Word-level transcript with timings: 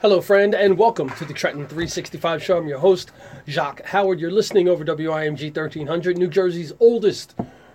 Hello, 0.00 0.20
friend, 0.20 0.54
and 0.54 0.78
welcome 0.78 1.10
to 1.10 1.24
the 1.24 1.34
Trenton 1.34 1.66
365 1.66 2.40
Show. 2.40 2.58
I'm 2.58 2.68
your 2.68 2.78
host, 2.78 3.10
Jacques 3.48 3.84
Howard. 3.86 4.20
You're 4.20 4.30
listening 4.30 4.68
over 4.68 4.84
WIMG 4.84 5.46
1300, 5.46 6.16
New 6.16 6.28
Jersey's 6.28 6.72
oldest 6.78 7.34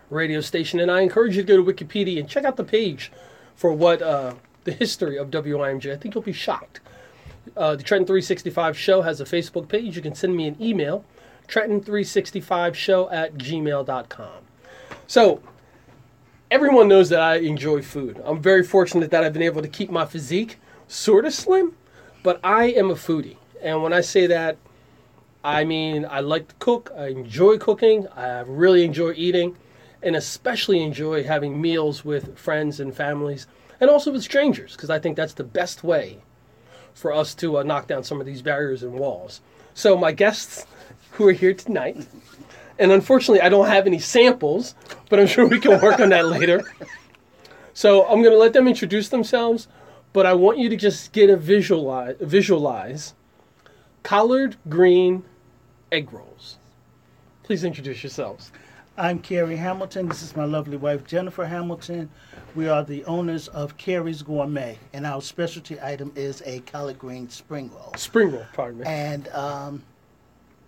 radio 0.09 0.39
station, 0.39 0.79
and 0.79 0.89
I 0.89 1.01
encourage 1.01 1.35
you 1.35 1.43
to 1.43 1.47
go 1.47 1.61
to 1.61 1.73
Wikipedia 1.73 2.21
and 2.21 2.29
check 2.29 2.45
out 2.45 2.55
the 2.55 2.63
page 2.63 3.11
for 3.55 3.73
what 3.73 4.01
uh, 4.01 4.35
the 4.63 4.71
history 4.71 5.17
of 5.17 5.31
WIMG. 5.31 5.91
I 5.91 5.97
think 5.97 6.15
you'll 6.15 6.23
be 6.23 6.31
shocked. 6.31 6.79
Uh, 7.57 7.75
the 7.75 7.83
Trenton 7.83 8.07
365 8.07 8.77
Show 8.77 9.01
has 9.01 9.19
a 9.19 9.25
Facebook 9.25 9.67
page. 9.67 9.97
You 9.97 10.01
can 10.01 10.15
send 10.15 10.37
me 10.37 10.47
an 10.47 10.55
email, 10.61 11.03
Trenton365Show 11.49 13.11
at 13.11 13.35
gmail.com. 13.35 14.52
So, 15.13 15.43
everyone 16.49 16.87
knows 16.87 17.09
that 17.09 17.19
I 17.19 17.35
enjoy 17.35 17.83
food. 17.83 18.19
I'm 18.25 18.41
very 18.41 18.63
fortunate 18.63 19.11
that 19.11 19.23
I've 19.23 19.31
been 19.31 19.43
able 19.43 19.61
to 19.61 19.67
keep 19.67 19.91
my 19.91 20.07
physique 20.07 20.57
sort 20.87 21.25
of 21.25 21.35
slim, 21.35 21.75
but 22.23 22.39
I 22.43 22.71
am 22.71 22.89
a 22.89 22.95
foodie. 22.95 23.37
And 23.61 23.83
when 23.83 23.93
I 23.93 24.01
say 24.01 24.25
that, 24.25 24.57
I 25.43 25.65
mean 25.65 26.07
I 26.09 26.21
like 26.21 26.47
to 26.47 26.55
cook, 26.55 26.91
I 26.97 27.09
enjoy 27.09 27.59
cooking, 27.59 28.07
I 28.15 28.39
really 28.39 28.83
enjoy 28.83 29.13
eating, 29.15 29.55
and 30.01 30.15
especially 30.15 30.81
enjoy 30.81 31.23
having 31.23 31.61
meals 31.61 32.03
with 32.03 32.35
friends 32.35 32.79
and 32.79 32.91
families, 32.91 33.45
and 33.79 33.91
also 33.91 34.11
with 34.11 34.23
strangers, 34.23 34.71
because 34.75 34.89
I 34.89 34.97
think 34.97 35.15
that's 35.15 35.33
the 35.33 35.43
best 35.43 35.83
way 35.83 36.23
for 36.95 37.13
us 37.13 37.35
to 37.35 37.59
uh, 37.59 37.61
knock 37.61 37.85
down 37.85 38.03
some 38.03 38.19
of 38.19 38.25
these 38.25 38.41
barriers 38.41 38.81
and 38.81 38.93
walls. 38.93 39.41
So, 39.75 39.95
my 39.95 40.11
guests 40.11 40.65
who 41.11 41.27
are 41.27 41.33
here 41.33 41.53
tonight, 41.53 42.07
and 42.79 42.91
unfortunately, 42.91 43.41
I 43.41 43.49
don't 43.49 43.67
have 43.67 43.87
any 43.87 43.99
samples, 43.99 44.75
but 45.09 45.19
I'm 45.19 45.27
sure 45.27 45.47
we 45.47 45.59
can 45.59 45.81
work 45.81 45.99
on 45.99 46.09
that 46.09 46.27
later. 46.27 46.63
So, 47.75 48.03
I'm 48.05 48.21
going 48.21 48.33
to 48.33 48.37
let 48.37 48.53
them 48.53 48.67
introduce 48.67 49.09
themselves, 49.09 49.67
but 50.13 50.27
I 50.27 50.35
want 50.35 50.59
you 50.59 50.69
to 50.69 50.75
just 50.75 51.11
get 51.11 51.31
a 51.31 51.35
visualize, 51.35 52.15
visualize 52.19 53.15
collard 54.03 54.57
green 54.69 55.23
egg 55.91 56.13
rolls. 56.13 56.59
Please 57.41 57.63
introduce 57.63 58.03
yourselves. 58.03 58.51
I'm 58.95 59.17
Carey 59.17 59.55
Hamilton. 59.55 60.07
This 60.07 60.21
is 60.21 60.35
my 60.35 60.45
lovely 60.45 60.77
wife, 60.77 61.07
Jennifer 61.07 61.45
Hamilton. 61.45 62.11
We 62.53 62.67
are 62.67 62.83
the 62.83 63.03
owners 63.05 63.47
of 63.47 63.75
Carey's 63.77 64.21
Gourmet, 64.21 64.77
and 64.93 65.03
our 65.03 65.19
specialty 65.19 65.81
item 65.81 66.11
is 66.15 66.43
a 66.45 66.59
collard 66.59 66.99
green 66.99 67.27
spring 67.27 67.71
roll. 67.73 67.91
Spring 67.97 68.31
roll, 68.31 68.45
pardon 68.53 68.81
me. 68.81 68.85
And 68.85 69.27
um, 69.29 69.83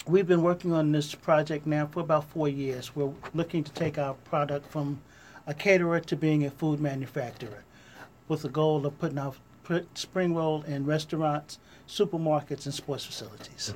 we've 0.07 0.27
been 0.27 0.41
working 0.41 0.71
on 0.71 0.91
this 0.91 1.15
project 1.15 1.65
now 1.65 1.87
for 1.87 2.01
about 2.01 2.25
four 2.25 2.47
years. 2.47 2.95
We're 2.95 3.11
looking 3.33 3.63
to 3.63 3.71
take 3.71 3.97
our 3.97 4.13
product 4.13 4.71
from 4.71 5.01
a 5.47 5.53
caterer 5.53 5.99
to 5.99 6.15
being 6.15 6.45
a 6.45 6.49
food 6.49 6.79
manufacturer 6.79 7.63
with 8.27 8.41
the 8.43 8.49
goal 8.49 8.85
of 8.85 8.97
putting 8.99 9.17
our 9.17 9.33
put 9.63 9.97
spring 9.97 10.35
roll 10.35 10.63
in 10.63 10.85
restaurants, 10.85 11.59
supermarkets, 11.87 12.65
and 12.65 12.73
sports 12.73 13.05
facilities. 13.05 13.73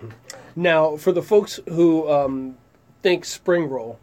Now, 0.55 0.97
for 0.97 1.11
the 1.11 1.21
folks 1.21 1.59
who 1.67 2.09
um, 2.09 2.57
think 3.01 3.25
spring 3.25 3.69
roll, 3.69 3.99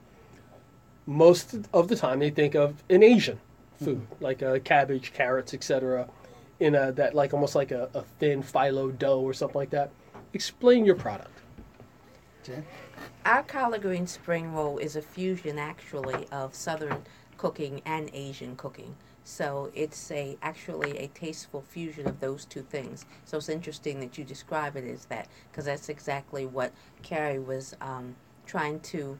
most 1.06 1.54
of 1.72 1.88
the 1.88 1.96
time 1.96 2.18
they 2.18 2.30
think 2.30 2.54
of 2.54 2.82
an 2.90 3.02
Asian 3.02 3.38
food, 3.80 4.06
like 4.20 4.42
uh, 4.42 4.58
cabbage, 4.60 5.12
carrots, 5.12 5.54
etc., 5.54 6.08
in 6.58 6.74
a, 6.74 6.90
that 6.92 7.14
like 7.14 7.34
almost 7.34 7.54
like 7.54 7.70
a, 7.70 7.88
a 7.94 8.02
thin 8.18 8.42
phyllo 8.42 8.96
dough 8.96 9.20
or 9.20 9.34
something 9.34 9.58
like 9.58 9.70
that. 9.70 9.90
Explain 10.32 10.84
your 10.84 10.94
product. 10.94 11.30
Jen? 12.46 12.64
Our 13.24 13.42
collard 13.42 13.82
green 13.82 14.06
spring 14.06 14.52
roll 14.54 14.78
is 14.78 14.94
a 14.94 15.02
fusion 15.02 15.58
actually 15.58 16.28
of 16.30 16.54
southern 16.54 17.02
cooking 17.36 17.82
and 17.84 18.08
Asian 18.12 18.56
cooking. 18.56 18.94
So 19.24 19.72
it's 19.74 20.10
a 20.12 20.38
actually 20.40 20.98
a 20.98 21.08
tasteful 21.08 21.60
fusion 21.60 22.06
of 22.06 22.20
those 22.20 22.44
two 22.44 22.62
things. 22.62 23.04
So 23.24 23.38
it's 23.38 23.48
interesting 23.48 23.98
that 24.00 24.16
you 24.16 24.24
describe 24.24 24.76
it 24.76 24.84
as 24.84 25.06
that 25.06 25.26
because 25.50 25.64
that's 25.64 25.88
exactly 25.88 26.46
what 26.46 26.72
Carey 27.02 27.40
was 27.40 27.74
um, 27.80 28.14
trying 28.46 28.78
to 28.80 29.18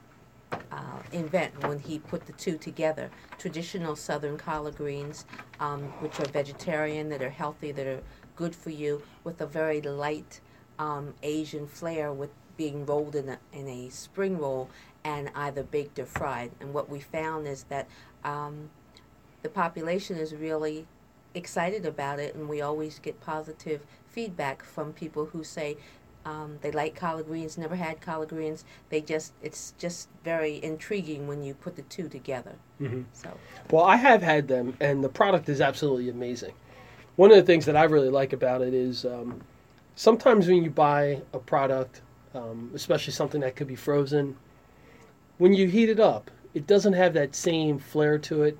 uh, 0.71 0.99
invent 1.11 1.67
when 1.67 1.79
he 1.79 1.99
put 1.99 2.25
the 2.25 2.31
two 2.33 2.57
together. 2.57 3.11
Traditional 3.37 3.97
southern 3.97 4.37
collard 4.37 4.77
greens, 4.77 5.25
um, 5.59 5.83
which 5.99 6.17
are 6.21 6.25
vegetarian, 6.27 7.09
that 7.09 7.21
are 7.21 7.29
healthy, 7.29 7.73
that 7.73 7.85
are 7.85 8.01
good 8.37 8.55
for 8.55 8.69
you, 8.69 9.01
with 9.25 9.41
a 9.41 9.45
very 9.45 9.81
light 9.81 10.39
um, 10.79 11.13
Asian 11.21 11.67
flair 11.67 12.13
with 12.13 12.29
being 12.57 12.85
rolled 12.85 13.15
in 13.15 13.29
a, 13.29 13.37
in 13.53 13.67
a 13.67 13.89
spring 13.89 14.37
roll 14.37 14.69
and 15.03 15.31
either 15.35 15.63
baked 15.63 15.99
or 15.99 16.05
fried. 16.05 16.51
And 16.59 16.73
what 16.73 16.89
we 16.89 16.99
found 16.99 17.47
is 17.47 17.63
that 17.69 17.87
um, 18.23 18.69
the 19.43 19.49
population 19.49 20.17
is 20.17 20.33
really 20.33 20.85
excited 21.33 21.85
about 21.85 22.19
it, 22.19 22.35
and 22.35 22.49
we 22.49 22.61
always 22.61 22.99
get 22.99 23.21
positive 23.21 23.85
feedback 24.09 24.63
from 24.63 24.91
people 24.93 25.27
who 25.27 25.43
say 25.43 25.77
um, 26.25 26.57
they 26.61 26.71
like 26.71 26.93
collard 26.93 27.27
greens, 27.27 27.57
never 27.57 27.75
had 27.75 28.01
collard 28.01 28.29
greens. 28.29 28.65
They 28.89 28.99
just 28.99 29.31
it's 29.41 29.73
just 29.77 30.09
very 30.25 30.61
intriguing 30.61 31.25
when 31.25 31.41
you 31.41 31.53
put 31.53 31.77
the 31.77 31.83
two 31.83 32.09
together. 32.09 32.55
Mhm. 32.81 33.05
So 33.13 33.29
Well, 33.71 33.85
I 33.85 33.95
have 33.95 34.21
had 34.21 34.47
them, 34.49 34.75
and 34.81 35.03
the 35.03 35.09
product 35.09 35.47
is 35.47 35.61
absolutely 35.61 36.09
amazing. 36.09 36.53
One 37.15 37.31
of 37.31 37.37
the 37.37 37.43
things 37.43 37.65
that 37.65 37.77
I 37.77 37.85
really 37.85 38.09
like 38.09 38.33
about 38.33 38.61
it 38.61 38.73
is 38.73 39.05
um, 39.05 39.41
sometimes 39.95 40.47
when 40.47 40.63
you 40.63 40.69
buy 40.69 41.21
a 41.33 41.39
product, 41.39 42.01
um, 42.37 42.71
especially 42.73 43.13
something 43.13 43.41
that 43.41 43.55
could 43.55 43.67
be 43.67 43.75
frozen, 43.75 44.35
when 45.37 45.53
you 45.53 45.67
heat 45.67 45.89
it 45.89 45.99
up, 45.99 46.31
it 46.53 46.67
doesn't 46.67 46.93
have 46.93 47.13
that 47.13 47.35
same 47.35 47.79
flair 47.79 48.17
to 48.19 48.43
it. 48.43 48.57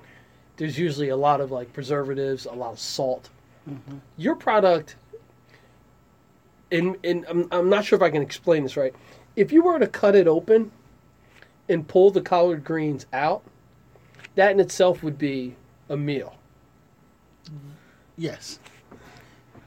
There's 0.58 0.78
usually 0.78 1.10
a 1.10 1.16
lot 1.16 1.42
of 1.42 1.52
like 1.52 1.72
preservatives, 1.74 2.46
a 2.46 2.52
lot 2.52 2.74
of 2.74 2.80
salt. 2.80 3.30
Mhm. 3.70 4.00
Your 4.18 4.36
product, 4.36 4.96
and, 6.72 6.98
and 7.04 7.26
I'm, 7.30 7.48
I'm 7.52 7.70
not 7.70 7.86
sure 7.86 7.98
if 7.98 8.04
I 8.04 8.10
can 8.10 8.22
explain 8.22 8.64
this 8.64 8.78
right. 8.78 8.94
If 9.36 9.52
you 9.52 9.64
were 9.64 9.80
to 9.80 9.88
cut 9.88 10.16
it 10.16 10.28
open 10.28 10.72
and 11.70 11.88
pull 11.88 12.12
the 12.12 12.22
collard 12.22 12.64
greens 12.64 13.06
out, 13.14 13.44
that 14.36 14.52
in 14.52 14.59
itself 14.59 15.04
would 15.04 15.18
be 15.18 15.56
a 15.90 15.98
meal. 15.98 16.36
Yes. 18.18 18.59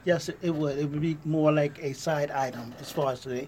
Yes, 0.03 0.29
it, 0.29 0.37
it 0.41 0.53
would. 0.53 0.77
It 0.77 0.89
would 0.89 1.01
be 1.01 1.17
more 1.25 1.51
like 1.51 1.77
a 1.79 1.93
side 1.93 2.31
item 2.31 2.73
as 2.79 2.91
far 2.91 3.11
as 3.11 3.21
the 3.21 3.47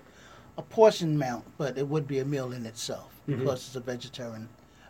a 0.58 0.62
portion 0.62 1.16
amount, 1.16 1.46
but 1.58 1.78
it 1.78 1.88
would 1.88 2.08
be 2.08 2.20
a 2.20 2.26
meal 2.26 2.52
in 2.52 2.66
itself 2.66 3.10
Mhm. 3.28 3.40
because 3.40 3.68
it's 3.68 3.76
a 3.76 3.80
vegetarian 3.80 4.48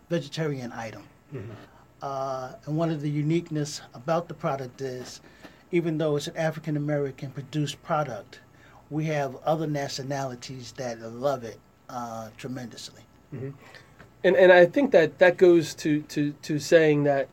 vegetarian 0.10 0.72
item. 0.74 1.04
Mhm. 1.34 1.50
Uh, 2.02 2.54
and 2.66 2.78
one 2.78 2.92
of 2.92 3.02
the 3.02 3.10
uniqueness 3.10 3.82
about 3.94 4.28
the 4.28 4.34
product 4.34 4.82
is, 4.82 5.22
even 5.72 5.98
though 5.98 6.16
it's 6.18 6.28
an 6.28 6.36
African 6.38 6.76
American 6.78 7.32
produced 7.32 7.82
product, 7.84 8.40
we 8.90 9.06
have 9.06 9.36
other 9.46 9.66
nationalities 9.66 10.74
that 10.74 11.00
love 11.02 11.44
it 11.44 11.60
uh, 11.90 12.30
tremendously. 12.38 13.02
And 13.32 14.36
and 14.36 14.52
I 14.52 14.66
think 14.66 14.92
that 14.92 15.18
that 15.20 15.38
goes 15.38 15.74
to 15.76 16.02
to 16.04 16.34
to 16.44 16.60
saying 16.60 17.04
that 17.06 17.28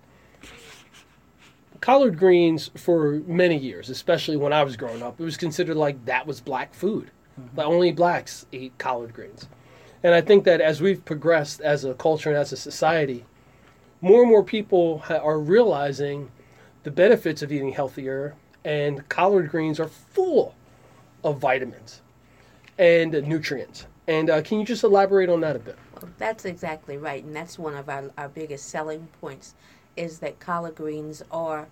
collard 1.81 2.19
greens 2.19 2.71
for 2.77 3.21
many 3.27 3.57
years, 3.57 3.89
especially 3.91 4.37
when 4.37 4.53
I 4.53 4.63
was 4.63 4.77
growing 4.77 5.03
up, 5.03 5.21
it 5.21 5.25
was 5.25 5.37
considered 5.37 5.77
like 5.77 6.05
that 6.07 6.27
was 6.27 6.41
black 6.41 6.75
food. 6.75 7.11
Like 7.57 7.67
only 7.67 7.93
blacks 7.93 8.47
ate 8.53 8.77
collard 8.79 9.15
greens. 9.15 9.49
And 10.03 10.15
I 10.15 10.21
think 10.21 10.45
that 10.45 10.61
as 10.61 10.81
we've 10.81 11.05
progressed 11.05 11.61
as 11.61 11.85
a 11.85 11.95
culture 11.95 12.31
and 12.31 12.39
as 12.39 12.53
a 12.53 12.57
society, 12.57 13.25
more 14.01 14.23
and 14.23 14.31
more 14.31 14.43
people 14.43 14.99
ha- 14.99 15.19
are 15.19 15.39
realizing 15.39 16.31
the 16.83 16.91
benefits 16.91 17.43
of 17.43 17.53
eating 17.53 17.73
healthier, 17.73 18.35
and 18.65 19.07
collard 19.09 19.51
greens 19.51 19.79
are 19.79 19.89
full 19.89 20.55
of 21.23 21.39
vitamins 21.39 22.01
and 22.79 23.13
nutrients. 23.27 23.87
And 24.07 24.31
uh, 24.31 24.41
can 24.43 24.59
you 24.59 24.65
just 24.65 24.83
elaborate 24.83 25.29
on 25.29 25.41
that 25.43 25.57
a 25.57 25.59
bit? 25.59 25.77
Well, 25.95 26.11
that's 26.17 26.47
exactly 26.47 26.97
right, 26.97 27.23
and 27.23 27.37
that's 27.37 27.59
one 27.59 27.77
of 27.77 27.89
our, 27.89 28.11
our 28.17 28.29
biggest 28.29 28.71
selling 28.71 29.09
points, 29.21 29.55
is 29.97 30.19
that 30.21 30.41
collard 30.41 30.75
greens 30.77 31.23
are. 31.31 31.69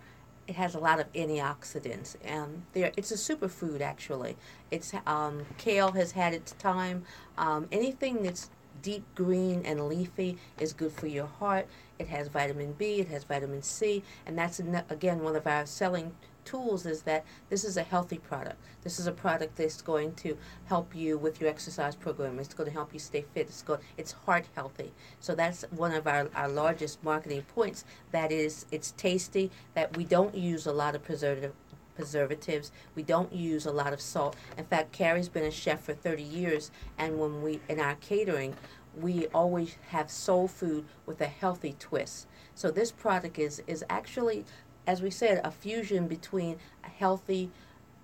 It 0.48 0.56
has 0.56 0.74
a 0.74 0.78
lot 0.78 0.98
of 0.98 1.12
antioxidants, 1.12 2.16
and 2.24 2.62
it's 2.74 3.12
a 3.12 3.14
superfood 3.14 3.82
actually. 3.82 4.36
It's 4.70 4.94
um, 5.06 5.44
kale 5.58 5.92
has 5.92 6.12
had 6.12 6.32
its 6.32 6.52
time. 6.52 7.04
Um, 7.36 7.68
anything 7.70 8.22
that's 8.22 8.50
deep 8.80 9.04
green 9.14 9.62
and 9.66 9.88
leafy 9.88 10.38
is 10.58 10.72
good 10.72 10.92
for 10.92 11.06
your 11.06 11.26
heart. 11.26 11.66
It 11.98 12.08
has 12.08 12.28
vitamin 12.28 12.72
B, 12.72 13.00
it 13.00 13.08
has 13.08 13.24
vitamin 13.24 13.62
C, 13.62 14.02
and 14.24 14.38
that's 14.38 14.58
again 14.58 15.22
one 15.22 15.36
of 15.36 15.46
our 15.46 15.66
selling 15.66 16.12
tools 16.48 16.86
is 16.86 17.02
that 17.02 17.24
this 17.50 17.64
is 17.64 17.76
a 17.76 17.82
healthy 17.82 18.18
product. 18.18 18.56
This 18.82 18.98
is 18.98 19.06
a 19.06 19.12
product 19.12 19.56
that's 19.56 19.82
going 19.82 20.14
to 20.14 20.36
help 20.66 20.94
you 20.94 21.18
with 21.18 21.40
your 21.40 21.50
exercise 21.50 21.94
program. 21.94 22.38
It's 22.38 22.54
going 22.54 22.68
to 22.68 22.72
help 22.72 22.94
you 22.94 22.98
stay 22.98 23.24
fit. 23.34 23.48
It's 23.48 23.62
going, 23.62 23.80
it's 23.98 24.12
heart 24.12 24.46
healthy. 24.54 24.92
So 25.20 25.34
that's 25.34 25.64
one 25.70 25.92
of 25.92 26.06
our, 26.06 26.28
our 26.34 26.48
largest 26.48 27.04
marketing 27.04 27.42
points. 27.54 27.84
That 28.12 28.32
is, 28.32 28.64
it's 28.70 28.92
tasty. 28.92 29.50
That 29.74 29.96
we 29.96 30.04
don't 30.04 30.34
use 30.34 30.66
a 30.66 30.72
lot 30.72 30.94
of 30.94 31.02
preservative 31.02 31.52
preservatives. 31.94 32.70
We 32.94 33.02
don't 33.02 33.32
use 33.32 33.66
a 33.66 33.72
lot 33.72 33.92
of 33.92 34.00
salt. 34.00 34.36
In 34.56 34.64
fact, 34.64 34.92
Carey's 34.92 35.28
been 35.28 35.44
a 35.44 35.50
chef 35.50 35.82
for 35.82 35.94
30 35.94 36.22
years, 36.22 36.70
and 36.96 37.18
when 37.18 37.42
we 37.42 37.60
in 37.68 37.80
our 37.80 37.96
catering, 37.96 38.54
we 38.96 39.26
always 39.28 39.76
have 39.88 40.10
soul 40.10 40.48
food 40.48 40.84
with 41.06 41.20
a 41.20 41.26
healthy 41.26 41.74
twist. 41.78 42.28
So 42.54 42.70
this 42.70 42.92
product 42.92 43.38
is 43.38 43.62
is 43.66 43.84
actually, 43.90 44.44
as 44.88 45.02
we 45.02 45.10
said, 45.10 45.40
a 45.44 45.50
fusion 45.50 46.08
between 46.08 46.56
healthy 46.80 47.50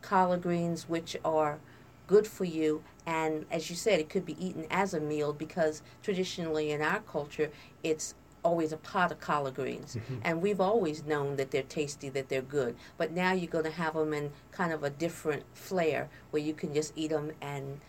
collard 0.03 0.43
greens, 0.43 0.87
which 0.87 1.17
are 1.25 1.59
good 2.07 2.27
for 2.27 2.45
you, 2.45 2.83
and 3.07 3.47
as 3.51 3.71
you 3.71 3.75
said, 3.75 3.99
it 3.99 4.11
could 4.11 4.27
be 4.27 4.47
eaten 4.47 4.67
as 4.71 4.93
a 4.93 5.01
meal 5.01 5.33
because 5.33 5.81
traditionally 6.03 6.71
in 6.71 6.83
our 6.83 7.01
culture, 7.01 7.51
it's 7.83 8.15
always 8.43 8.71
a 8.71 8.77
pot 8.77 9.11
of 9.11 9.19
collard 9.19 9.55
greens, 9.55 9.97
mm-hmm. 9.97 10.17
and 10.23 10.43
we've 10.43 10.61
always 10.61 11.07
known 11.07 11.37
that 11.37 11.51
they're 11.51 11.63
tasty, 11.63 12.11
that 12.11 12.29
they're 12.29 12.43
good. 12.43 12.77
But 12.99 13.13
now 13.13 13.33
you're 13.33 13.51
going 13.51 13.65
to 13.65 13.71
have 13.71 13.95
them 13.95 14.13
in 14.13 14.31
kind 14.53 14.71
of 14.71 14.85
a 14.85 14.91
different 14.91 15.45
flair 15.55 16.11
where 16.31 16.43
you 16.43 16.53
can 16.53 16.75
just 16.75 16.93
eat 16.95 17.11
them 17.11 17.33
and 17.41 17.81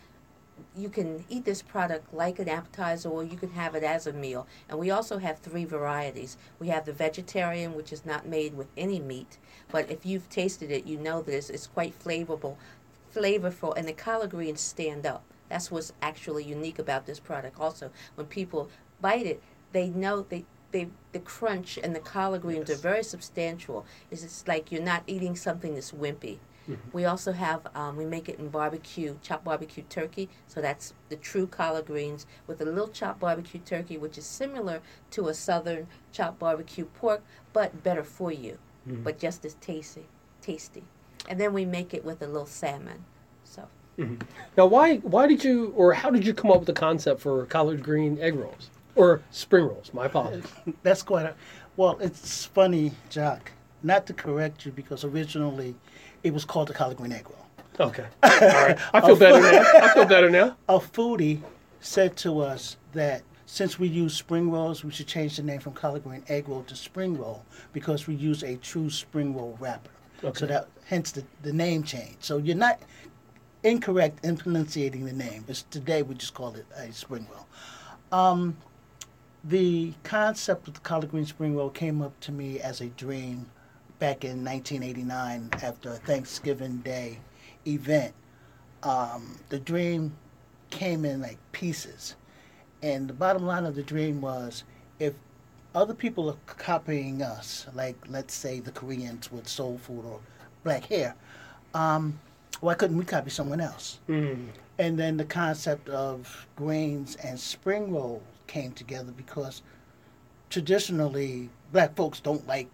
you 0.75 0.89
can 0.89 1.23
eat 1.29 1.45
this 1.45 1.61
product 1.61 2.13
like 2.13 2.39
an 2.39 2.49
appetizer 2.49 3.09
or 3.09 3.23
you 3.23 3.37
can 3.37 3.51
have 3.51 3.75
it 3.75 3.83
as 3.83 4.07
a 4.07 4.13
meal. 4.13 4.45
And 4.69 4.77
we 4.77 4.91
also 4.91 5.17
have 5.17 5.39
three 5.39 5.65
varieties. 5.65 6.37
We 6.59 6.67
have 6.67 6.85
the 6.85 6.93
vegetarian, 6.93 7.75
which 7.75 7.93
is 7.93 8.05
not 8.05 8.27
made 8.27 8.55
with 8.55 8.67
any 8.77 8.99
meat, 8.99 9.37
but 9.71 9.89
if 9.89 10.05
you've 10.05 10.29
tasted 10.29 10.71
it, 10.71 10.85
you 10.85 10.97
know 10.97 11.21
that 11.21 11.33
it's, 11.33 11.67
quite 11.67 11.97
flavorful, 11.97 12.55
flavorful, 13.13 13.75
and 13.77 13.87
the 13.87 13.93
collard 13.93 14.31
greens 14.31 14.61
stand 14.61 15.05
up. 15.05 15.23
That's 15.49 15.71
what's 15.71 15.93
actually 16.01 16.43
unique 16.43 16.79
about 16.79 17.05
this 17.05 17.19
product. 17.19 17.59
Also, 17.59 17.91
when 18.15 18.27
people 18.27 18.69
bite 19.01 19.25
it, 19.25 19.41
they 19.71 19.89
know 19.89 20.21
they 20.21 20.45
they 20.71 20.87
the 21.11 21.19
crunch 21.19 21.77
and 21.81 21.95
the 21.95 21.99
collard 21.99 22.41
greens 22.41 22.69
Yes. 22.69 22.79
are 22.79 22.81
very 22.81 23.03
substantial. 23.03 23.85
It's 24.11 24.45
like 24.47 24.71
you're 24.71 24.81
not 24.81 25.03
eating 25.07 25.35
something 25.35 25.75
that's 25.75 25.91
wimpy. 25.91 26.39
Mm-hmm. 26.69 26.89
We 26.93 27.05
also 27.05 27.31
have 27.31 27.67
um, 27.75 27.95
we 27.95 28.05
make 28.05 28.27
it 28.27 28.39
in 28.39 28.49
barbecue, 28.49 29.15
chopped 29.21 29.43
barbecue 29.43 29.83
turkey. 29.89 30.29
So 30.47 30.61
that's 30.61 30.93
the 31.09 31.15
true 31.15 31.47
collard 31.47 31.85
greens 31.85 32.25
with 32.47 32.61
a 32.61 32.65
little 32.65 32.87
chopped 32.87 33.19
barbecue 33.19 33.59
turkey, 33.59 33.97
which 33.97 34.17
is 34.17 34.25
similar 34.25 34.81
to 35.11 35.27
a 35.27 35.33
southern 35.33 35.87
chopped 36.11 36.39
barbecue 36.39 36.85
pork, 36.85 37.23
but 37.53 37.83
better 37.83 38.03
for 38.03 38.31
you, 38.31 38.57
mm-hmm. 38.87 39.03
but 39.03 39.19
just 39.19 39.45
as 39.45 39.55
tasty, 39.55 40.05
tasty. 40.41 40.83
And 41.29 41.39
then 41.39 41.53
we 41.53 41.65
make 41.65 41.93
it 41.93 42.03
with 42.03 42.21
a 42.21 42.27
little 42.27 42.45
salmon. 42.45 43.05
So 43.43 43.67
mm-hmm. 43.97 44.15
Now, 44.57 44.65
why 44.65 44.97
why 44.97 45.27
did 45.27 45.43
you 45.43 45.73
or 45.75 45.93
how 45.93 46.09
did 46.09 46.25
you 46.25 46.33
come 46.33 46.51
up 46.51 46.59
with 46.59 46.67
the 46.67 46.73
concept 46.73 47.21
for 47.21 47.45
collard 47.45 47.83
green 47.83 48.17
egg 48.19 48.35
rolls 48.35 48.69
or 48.95 49.21
spring 49.31 49.65
rolls? 49.65 49.91
My 49.93 50.05
apologies. 50.05 50.49
That's 50.83 51.03
quite 51.03 51.27
a. 51.27 51.35
Well, 51.77 51.97
it's 51.99 52.45
funny, 52.45 52.93
Jacques. 53.09 53.51
Not 53.85 54.07
to 54.07 54.13
correct 54.13 54.65
you, 54.65 54.71
because 54.71 55.03
originally 55.03 55.75
it 56.23 56.33
was 56.33 56.43
called 56.43 56.69
the 56.69 56.73
collard 56.73 56.97
green 56.97 57.11
egg 57.11 57.27
roll. 57.29 57.87
Okay, 57.87 58.05
all 58.23 58.29
right. 58.39 58.79
I 58.95 59.01
feel 59.01 59.15
better 59.19 59.39
now. 59.39 59.63
I 59.79 59.93
feel 59.93 60.05
better 60.05 60.29
now. 60.31 60.57
A 60.69 60.79
foodie 60.79 61.41
said 61.81 62.17
to 62.17 62.39
us 62.39 62.77
that 62.93 63.21
since 63.45 63.77
we 63.77 63.87
use 63.87 64.15
spring 64.15 64.49
rolls, 64.49 64.83
we 64.83 64.89
should 64.89 65.05
change 65.05 65.37
the 65.37 65.43
name 65.43 65.59
from 65.59 65.73
collard 65.73 66.03
green 66.03 66.23
egg 66.29 66.49
roll 66.49 66.63
to 66.63 66.75
spring 66.75 67.15
roll 67.15 67.45
because 67.73 68.07
we 68.07 68.15
use 68.15 68.41
a 68.41 68.55
true 68.55 68.89
spring 68.89 69.35
roll 69.35 69.55
wrapper. 69.59 69.91
Okay. 70.23 70.39
So 70.39 70.45
that 70.47 70.67
hence 70.85 71.11
the, 71.11 71.23
the 71.43 71.53
name 71.53 71.83
change. 71.83 72.15
So 72.21 72.37
you're 72.37 72.55
not 72.55 72.79
incorrect 73.61 74.25
in 74.25 74.35
pronunciating 74.35 75.05
the 75.05 75.13
name. 75.13 75.45
It's 75.47 75.61
today 75.61 76.01
we 76.01 76.15
just 76.15 76.33
call 76.33 76.55
it 76.55 76.65
a 76.75 76.91
spring 76.91 77.27
roll. 77.31 77.45
Um, 78.11 78.57
the 79.43 79.93
concept 80.01 80.67
of 80.67 80.73
the 80.73 80.79
collard 80.79 81.11
green 81.11 81.27
spring 81.27 81.55
roll 81.55 81.69
came 81.69 82.01
up 82.01 82.19
to 82.21 82.31
me 82.31 82.59
as 82.59 82.81
a 82.81 82.87
dream 82.87 83.45
back 83.99 84.23
in 84.23 84.43
1989 84.43 85.49
after 85.63 85.89
a 85.91 85.95
Thanksgiving 85.95 86.77
Day 86.77 87.19
event. 87.67 88.13
Um, 88.83 89.39
the 89.49 89.59
dream 89.59 90.13
came 90.69 91.05
in 91.05 91.21
like 91.21 91.37
pieces. 91.51 92.15
And 92.83 93.07
the 93.07 93.13
bottom 93.13 93.45
line 93.45 93.65
of 93.65 93.75
the 93.75 93.83
dream 93.83 94.21
was 94.21 94.63
if 94.99 95.13
other 95.73 95.93
people 95.93 96.29
are 96.29 96.37
copying 96.45 97.21
us, 97.21 97.65
like 97.73 97.95
let's 98.09 98.33
say 98.33 98.59
the 98.59 98.71
Koreans 98.71 99.31
with 99.31 99.47
soul 99.47 99.77
food 99.77 100.05
or 100.05 100.19
black 100.63 100.85
hair, 100.85 101.15
um, 101.73 102.19
why 102.61 102.73
couldn't 102.73 102.97
we 102.97 103.05
copy 103.05 103.29
someone 103.29 103.59
else? 103.59 103.99
Mm. 104.07 104.47
And 104.77 104.99
then 104.99 105.17
the 105.17 105.25
concept 105.25 105.89
of 105.89 106.47
grains 106.55 107.15
and 107.17 107.39
spring 107.39 107.91
roll 107.93 108.21
came 108.47 108.71
together 108.71 109.11
because 109.15 109.61
traditionally 110.49 111.49
black 111.71 111.95
folks 111.95 112.19
don't 112.19 112.45
like 112.47 112.67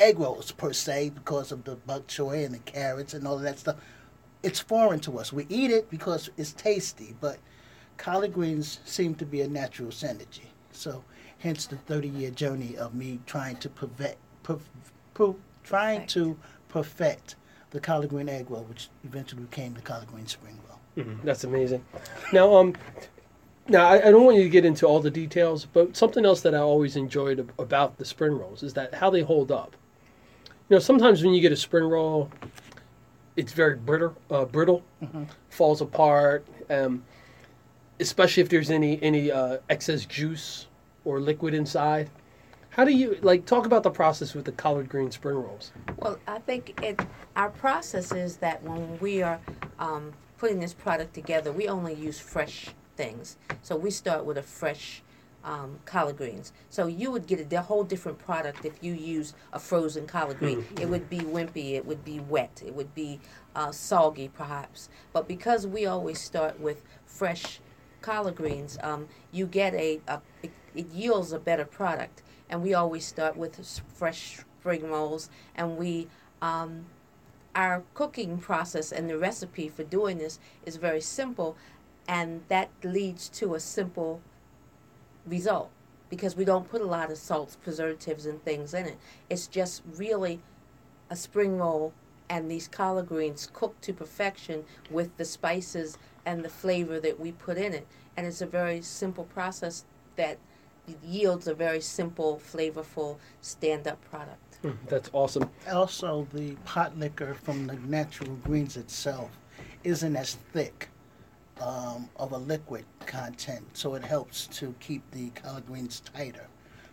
egg 0.00 0.18
rolls 0.18 0.52
per 0.52 0.72
se 0.72 1.10
because 1.10 1.52
of 1.52 1.64
the 1.64 1.74
bok 1.76 2.06
choy 2.06 2.44
and 2.44 2.54
the 2.54 2.58
carrots 2.60 3.14
and 3.14 3.26
all 3.26 3.36
of 3.36 3.42
that 3.42 3.58
stuff. 3.58 3.76
It's 4.42 4.60
foreign 4.60 5.00
to 5.00 5.18
us. 5.18 5.32
We 5.32 5.46
eat 5.48 5.70
it 5.70 5.90
because 5.90 6.30
it's 6.36 6.52
tasty, 6.52 7.16
but 7.20 7.38
collard 7.96 8.32
greens 8.32 8.80
seem 8.84 9.14
to 9.16 9.26
be 9.26 9.40
a 9.40 9.48
natural 9.48 9.90
synergy. 9.90 10.46
So, 10.70 11.02
hence 11.38 11.66
the 11.66 11.76
30 11.76 12.08
year 12.08 12.30
journey 12.30 12.76
of 12.76 12.94
me 12.94 13.18
trying 13.26 13.56
to 13.56 13.68
perfect, 13.68 14.18
per, 14.44 14.58
per, 15.14 15.34
trying 15.64 16.00
Perfect. 16.00 16.10
to 16.10 16.38
perfect 16.68 17.34
the 17.70 17.80
collard 17.80 18.10
green 18.10 18.28
egg 18.28 18.50
roll, 18.50 18.62
which 18.64 18.88
eventually 19.04 19.42
became 19.42 19.74
the 19.74 19.80
collard 19.80 20.06
green 20.08 20.26
spring 20.26 20.58
roll. 20.68 20.78
Mhm, 21.04 21.22
That's 21.24 21.44
amazing. 21.44 21.84
Now, 22.32 22.54
um, 22.54 22.74
now 23.68 23.86
I, 23.86 24.08
I 24.08 24.10
don't 24.10 24.24
want 24.24 24.36
you 24.36 24.44
to 24.44 24.48
get 24.48 24.64
into 24.64 24.86
all 24.86 25.00
the 25.00 25.10
details, 25.10 25.66
but 25.66 25.96
something 25.96 26.24
else 26.24 26.40
that 26.42 26.54
I 26.54 26.58
always 26.58 26.96
enjoyed 26.96 27.40
ab- 27.40 27.52
about 27.58 27.98
the 27.98 28.04
spring 28.04 28.38
rolls 28.38 28.62
is 28.62 28.72
that 28.74 28.94
how 28.94 29.10
they 29.10 29.20
hold 29.22 29.50
up. 29.52 29.76
You 30.68 30.76
know, 30.76 30.80
sometimes 30.80 31.24
when 31.24 31.32
you 31.32 31.40
get 31.40 31.50
a 31.50 31.56
spring 31.56 31.84
roll, 31.84 32.30
it's 33.36 33.54
very 33.54 33.76
brittle, 33.76 34.14
uh, 34.30 34.44
brittle, 34.44 34.82
falls 35.48 35.80
apart, 35.80 36.46
um, 36.68 37.02
especially 38.00 38.42
if 38.42 38.50
there's 38.50 38.70
any 38.70 39.02
any 39.02 39.30
uh, 39.30 39.58
excess 39.70 40.04
juice 40.04 40.66
or 41.06 41.20
liquid 41.20 41.54
inside. 41.54 42.10
How 42.70 42.84
do 42.84 42.92
you 42.92 43.18
like 43.22 43.46
talk 43.46 43.64
about 43.64 43.82
the 43.82 43.90
process 43.90 44.34
with 44.34 44.44
the 44.44 44.52
collard 44.52 44.90
green 44.90 45.10
spring 45.10 45.36
rolls? 45.36 45.72
Well, 45.96 46.18
I 46.28 46.38
think 46.40 46.78
it, 46.82 47.00
our 47.34 47.48
process 47.48 48.12
is 48.12 48.36
that 48.36 48.62
when 48.62 48.98
we 48.98 49.22
are 49.22 49.40
um, 49.78 50.12
putting 50.36 50.60
this 50.60 50.74
product 50.74 51.14
together, 51.14 51.50
we 51.50 51.66
only 51.66 51.94
use 51.94 52.20
fresh 52.20 52.68
things. 52.94 53.38
So 53.62 53.74
we 53.74 53.90
start 53.90 54.26
with 54.26 54.36
a 54.36 54.42
fresh 54.42 55.02
um, 55.48 55.78
collard 55.86 56.18
greens. 56.18 56.52
So 56.68 56.86
you 56.86 57.10
would 57.10 57.26
get 57.26 57.50
a 57.50 57.62
whole 57.62 57.82
different 57.82 58.18
product 58.18 58.66
if 58.66 58.74
you 58.82 58.92
use 58.92 59.32
a 59.54 59.58
frozen 59.58 60.06
collard 60.06 60.38
green. 60.38 60.66
It 60.78 60.90
would 60.90 61.08
be 61.08 61.20
wimpy, 61.20 61.72
it 61.72 61.86
would 61.86 62.04
be 62.04 62.20
wet, 62.20 62.62
it 62.64 62.74
would 62.74 62.94
be 62.94 63.18
uh, 63.56 63.72
soggy 63.72 64.28
perhaps. 64.28 64.90
But 65.14 65.26
because 65.26 65.66
we 65.66 65.86
always 65.86 66.20
start 66.20 66.60
with 66.60 66.82
fresh 67.06 67.60
collard 68.02 68.36
greens, 68.36 68.76
um, 68.82 69.08
you 69.32 69.46
get 69.46 69.72
a, 69.74 70.00
a 70.06 70.20
it, 70.42 70.52
it 70.74 70.92
yields 70.92 71.32
a 71.32 71.38
better 71.38 71.64
product. 71.64 72.22
And 72.50 72.62
we 72.62 72.74
always 72.74 73.06
start 73.06 73.36
with 73.36 73.82
fresh 73.94 74.38
spring 74.60 74.90
rolls, 74.90 75.30
and 75.54 75.76
we 75.76 76.08
um, 76.42 76.86
our 77.54 77.82
cooking 77.94 78.38
process 78.38 78.92
and 78.92 79.08
the 79.08 79.18
recipe 79.18 79.68
for 79.68 79.82
doing 79.82 80.18
this 80.18 80.38
is 80.64 80.76
very 80.76 81.00
simple, 81.00 81.56
and 82.06 82.42
that 82.48 82.70
leads 82.82 83.28
to 83.30 83.54
a 83.54 83.60
simple 83.60 84.20
result 85.28 85.70
because 86.10 86.36
we 86.36 86.44
don't 86.44 86.68
put 86.68 86.80
a 86.80 86.86
lot 86.86 87.10
of 87.10 87.18
salts, 87.18 87.56
preservatives, 87.56 88.26
and 88.26 88.42
things 88.44 88.74
in 88.74 88.86
it. 88.86 88.98
It's 89.28 89.46
just 89.46 89.82
really 89.96 90.40
a 91.10 91.16
spring 91.16 91.58
roll 91.58 91.92
and 92.30 92.50
these 92.50 92.68
collard 92.68 93.08
greens 93.08 93.48
cooked 93.52 93.82
to 93.82 93.92
perfection 93.92 94.64
with 94.90 95.16
the 95.16 95.24
spices 95.24 95.96
and 96.26 96.44
the 96.44 96.48
flavor 96.48 97.00
that 97.00 97.18
we 97.18 97.32
put 97.32 97.56
in 97.56 97.72
it. 97.72 97.86
And 98.16 98.26
it's 98.26 98.42
a 98.42 98.46
very 98.46 98.82
simple 98.82 99.24
process 99.24 99.84
that 100.16 100.38
yields 101.02 101.46
a 101.46 101.54
very 101.54 101.80
simple, 101.80 102.40
flavorful, 102.52 103.16
stand 103.40 103.86
up 103.86 104.02
product. 104.10 104.58
Mm, 104.62 104.76
That's 104.88 105.10
awesome. 105.12 105.48
Also, 105.70 106.26
the 106.32 106.54
pot 106.64 106.98
liquor 106.98 107.34
from 107.34 107.66
the 107.66 107.76
natural 107.76 108.34
greens 108.44 108.76
itself 108.76 109.30
isn't 109.84 110.16
as 110.16 110.34
thick 110.52 110.88
um, 111.60 112.08
of 112.16 112.32
a 112.32 112.38
liquid 112.38 112.84
content, 113.06 113.64
so 113.72 113.94
it 113.94 114.04
helps 114.04 114.46
to 114.48 114.74
keep 114.80 115.08
the 115.10 115.30
collard 115.30 115.66
greens 115.66 116.02
tighter. 116.14 116.46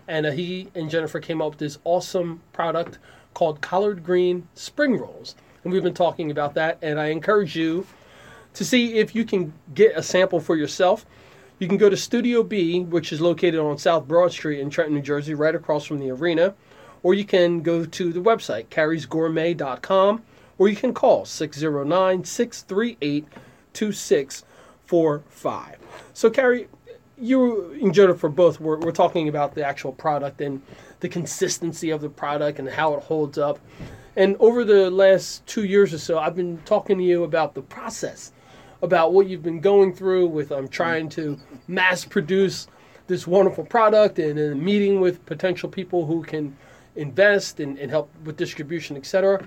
and 0.07 0.25
uh, 0.25 0.31
he 0.31 0.67
and 0.75 0.89
Jennifer 0.89 1.19
came 1.19 1.41
up 1.41 1.51
with 1.51 1.59
this 1.59 1.79
awesome 1.83 2.41
product 2.51 2.99
called 3.33 3.61
collard 3.61 4.03
green 4.03 4.47
spring 4.55 4.97
rolls. 4.97 5.35
And 5.63 5.71
we've 5.71 5.83
been 5.83 5.93
talking 5.93 6.31
about 6.31 6.55
that, 6.55 6.77
and 6.81 6.99
I 6.99 7.07
encourage 7.07 7.55
you 7.55 7.85
to 8.53 8.65
see 8.65 8.95
if 8.95 9.15
you 9.15 9.25
can 9.25 9.53
get 9.73 9.97
a 9.97 10.03
sample 10.03 10.39
for 10.39 10.55
yourself. 10.55 11.05
You 11.59 11.67
can 11.67 11.77
go 11.77 11.89
to 11.89 11.97
Studio 11.97 12.43
B, 12.43 12.81
which 12.81 13.13
is 13.13 13.21
located 13.21 13.59
on 13.59 13.77
South 13.77 14.07
Broad 14.07 14.31
Street 14.31 14.59
in 14.59 14.69
Trenton, 14.69 14.95
New 14.95 15.01
Jersey, 15.01 15.33
right 15.33 15.55
across 15.55 15.85
from 15.85 15.99
the 15.99 16.11
arena, 16.11 16.53
or 17.03 17.13
you 17.13 17.25
can 17.25 17.61
go 17.61 17.85
to 17.85 18.11
the 18.11 18.19
website, 18.19 18.65
carriesgourmet.com, 18.67 20.23
or 20.57 20.67
you 20.67 20.75
can 20.75 20.93
call 20.93 21.25
609 21.25 22.23
638 22.23 23.27
2645. 23.73 25.77
So, 26.13 26.29
Carey, 26.29 26.67
you 27.17 27.71
and 27.81 27.93
Jennifer 27.93 28.29
both 28.29 28.59
were, 28.59 28.77
were 28.77 28.91
talking 28.91 29.29
about 29.29 29.55
the 29.55 29.65
actual 29.65 29.93
product 29.93 30.41
and 30.41 30.61
the 31.03 31.09
consistency 31.09 31.89
of 31.89 31.99
the 31.99 32.07
product 32.07 32.59
and 32.59 32.69
how 32.69 32.93
it 32.93 33.03
holds 33.03 33.37
up. 33.37 33.59
And 34.15 34.37
over 34.39 34.63
the 34.63 34.89
last 34.89 35.45
two 35.45 35.65
years 35.65 35.93
or 35.93 35.97
so, 35.97 36.17
I've 36.17 36.33
been 36.33 36.59
talking 36.63 36.97
to 36.97 37.03
you 37.03 37.25
about 37.25 37.55
the 37.55 37.61
process, 37.61 38.31
about 38.81 39.11
what 39.11 39.27
you've 39.27 39.43
been 39.43 39.59
going 39.59 39.93
through 39.93 40.27
with 40.27 40.53
um, 40.53 40.69
trying 40.69 41.09
to 41.09 41.37
mass 41.67 42.05
produce 42.05 42.67
this 43.07 43.27
wonderful 43.27 43.65
product 43.65 44.17
and, 44.17 44.61
meeting 44.61 45.01
with 45.01 45.25
potential 45.25 45.67
people 45.67 46.05
who 46.05 46.23
can 46.23 46.55
invest 46.95 47.59
and, 47.59 47.77
and 47.79 47.91
help 47.91 48.09
with 48.23 48.37
distribution, 48.37 48.95
etc. 48.95 49.45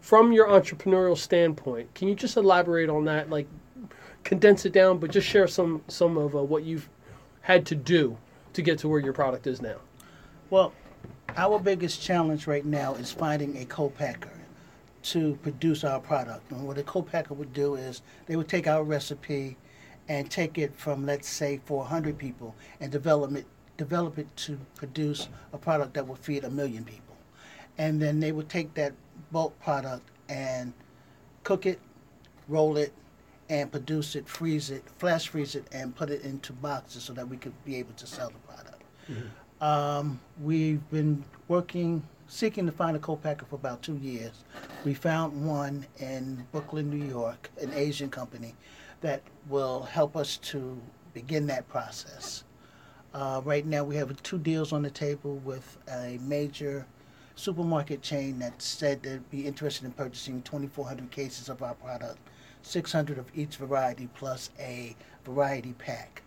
From 0.00 0.30
your 0.30 0.46
entrepreneurial 0.46 1.18
standpoint, 1.18 1.92
can 1.96 2.06
you 2.06 2.14
just 2.14 2.36
elaborate 2.36 2.88
on 2.88 3.06
that? 3.06 3.28
Like, 3.28 3.48
condense 4.22 4.64
it 4.66 4.72
down, 4.72 4.98
but 4.98 5.10
just 5.10 5.26
share 5.26 5.48
some 5.48 5.82
some 5.88 6.16
of 6.16 6.36
uh, 6.36 6.42
what 6.44 6.62
you've 6.62 6.88
had 7.40 7.66
to 7.66 7.74
do 7.74 8.16
to 8.52 8.62
get 8.62 8.78
to 8.78 8.88
where 8.88 9.00
your 9.00 9.12
product 9.12 9.48
is 9.48 9.60
now? 9.60 9.78
Well, 10.48 10.72
our 11.36 11.58
biggest 11.58 12.02
challenge 12.02 12.46
right 12.46 12.64
now 12.64 12.94
is 12.94 13.10
finding 13.10 13.56
a 13.58 13.64
co-packer 13.64 14.30
to 15.02 15.34
produce 15.42 15.84
our 15.84 16.00
product. 16.00 16.50
And 16.52 16.66
what 16.66 16.78
a 16.78 16.82
co-packer 16.82 17.34
would 17.34 17.52
do 17.52 17.74
is 17.74 18.02
they 18.26 18.36
would 18.36 18.48
take 18.48 18.66
our 18.66 18.84
recipe 18.84 19.56
and 20.08 20.30
take 20.30 20.58
it 20.58 20.74
from 20.76 21.06
let's 21.06 21.28
say 21.28 21.60
400 21.64 22.18
people 22.18 22.54
and 22.80 22.90
develop 22.90 23.34
it 23.34 23.46
develop 23.78 24.18
it 24.18 24.28
to 24.36 24.58
produce 24.76 25.28
a 25.52 25.58
product 25.58 25.94
that 25.94 26.06
will 26.06 26.14
feed 26.14 26.44
a 26.44 26.50
million 26.50 26.84
people. 26.84 27.16
And 27.78 28.00
then 28.00 28.20
they 28.20 28.30
would 28.30 28.48
take 28.48 28.74
that 28.74 28.92
bulk 29.32 29.58
product 29.60 30.08
and 30.28 30.72
cook 31.42 31.66
it, 31.66 31.80
roll 32.48 32.76
it, 32.76 32.92
and 33.48 33.72
produce 33.72 34.14
it, 34.14 34.28
freeze 34.28 34.70
it, 34.70 34.84
flash 34.98 35.28
freeze 35.28 35.54
it, 35.54 35.66
and 35.72 35.96
put 35.96 36.10
it 36.10 36.22
into 36.22 36.52
boxes 36.52 37.02
so 37.02 37.12
that 37.14 37.26
we 37.26 37.36
could 37.36 37.52
be 37.64 37.76
able 37.76 37.94
to 37.94 38.06
sell 38.06 38.28
the 38.28 38.38
product. 38.54 38.82
Mm-hmm. 39.10 39.26
Um, 39.62 40.18
we've 40.40 40.90
been 40.90 41.24
working, 41.46 42.02
seeking 42.26 42.66
to 42.66 42.72
find 42.72 42.96
a 42.96 42.98
co-packer 42.98 43.44
for 43.44 43.54
about 43.54 43.80
two 43.80 43.96
years. 43.98 44.42
We 44.84 44.92
found 44.92 45.46
one 45.46 45.86
in 46.00 46.44
Brooklyn, 46.50 46.90
New 46.90 47.06
York, 47.06 47.48
an 47.60 47.70
Asian 47.72 48.10
company 48.10 48.56
that 49.02 49.22
will 49.48 49.84
help 49.84 50.16
us 50.16 50.36
to 50.38 50.76
begin 51.14 51.46
that 51.46 51.68
process. 51.68 52.42
Uh, 53.14 53.40
right 53.44 53.64
now, 53.64 53.84
we 53.84 53.94
have 53.94 54.20
two 54.24 54.38
deals 54.38 54.72
on 54.72 54.82
the 54.82 54.90
table 54.90 55.36
with 55.44 55.78
a 55.88 56.18
major 56.22 56.84
supermarket 57.36 58.02
chain 58.02 58.40
that 58.40 58.60
said 58.60 59.00
they'd 59.04 59.30
be 59.30 59.46
interested 59.46 59.84
in 59.84 59.92
purchasing 59.92 60.42
2,400 60.42 61.08
cases 61.12 61.48
of 61.48 61.62
our 61.62 61.74
product, 61.74 62.18
600 62.62 63.16
of 63.16 63.26
each 63.32 63.58
variety, 63.58 64.08
plus 64.16 64.50
a 64.58 64.96
variety 65.24 65.74
pack 65.74 66.22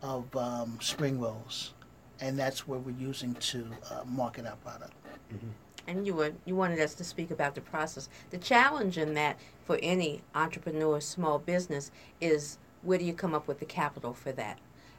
of 0.00 0.34
um, 0.34 0.78
spring 0.80 1.20
rolls. 1.20 1.74
And 2.20 2.38
that's 2.38 2.68
what 2.68 2.84
we're 2.84 2.98
using 2.98 3.34
to 3.34 3.66
uh, 3.90 4.04
market 4.06 4.46
our 4.46 4.56
product. 4.56 4.92
And 5.86 6.06
you 6.06 6.14
were 6.14 6.32
you 6.44 6.54
wanted 6.54 6.80
us 6.80 6.94
to 6.94 7.04
speak 7.04 7.30
about 7.30 7.54
the 7.54 7.60
process. 7.60 8.08
The 8.30 8.38
challenge 8.38 8.98
in 8.98 9.14
that 9.14 9.38
for 9.64 9.78
any 9.82 10.22
entrepreneur, 10.34 11.00
small 11.00 11.38
business, 11.38 11.90
is 12.20 12.58
where 12.82 12.98
do 12.98 13.04
you 13.04 13.14
come 13.14 13.34
up 13.34 13.48
with 13.48 13.58
the 13.58 13.64
capital 13.64 14.12
for 14.12 14.32
that? 14.32 14.58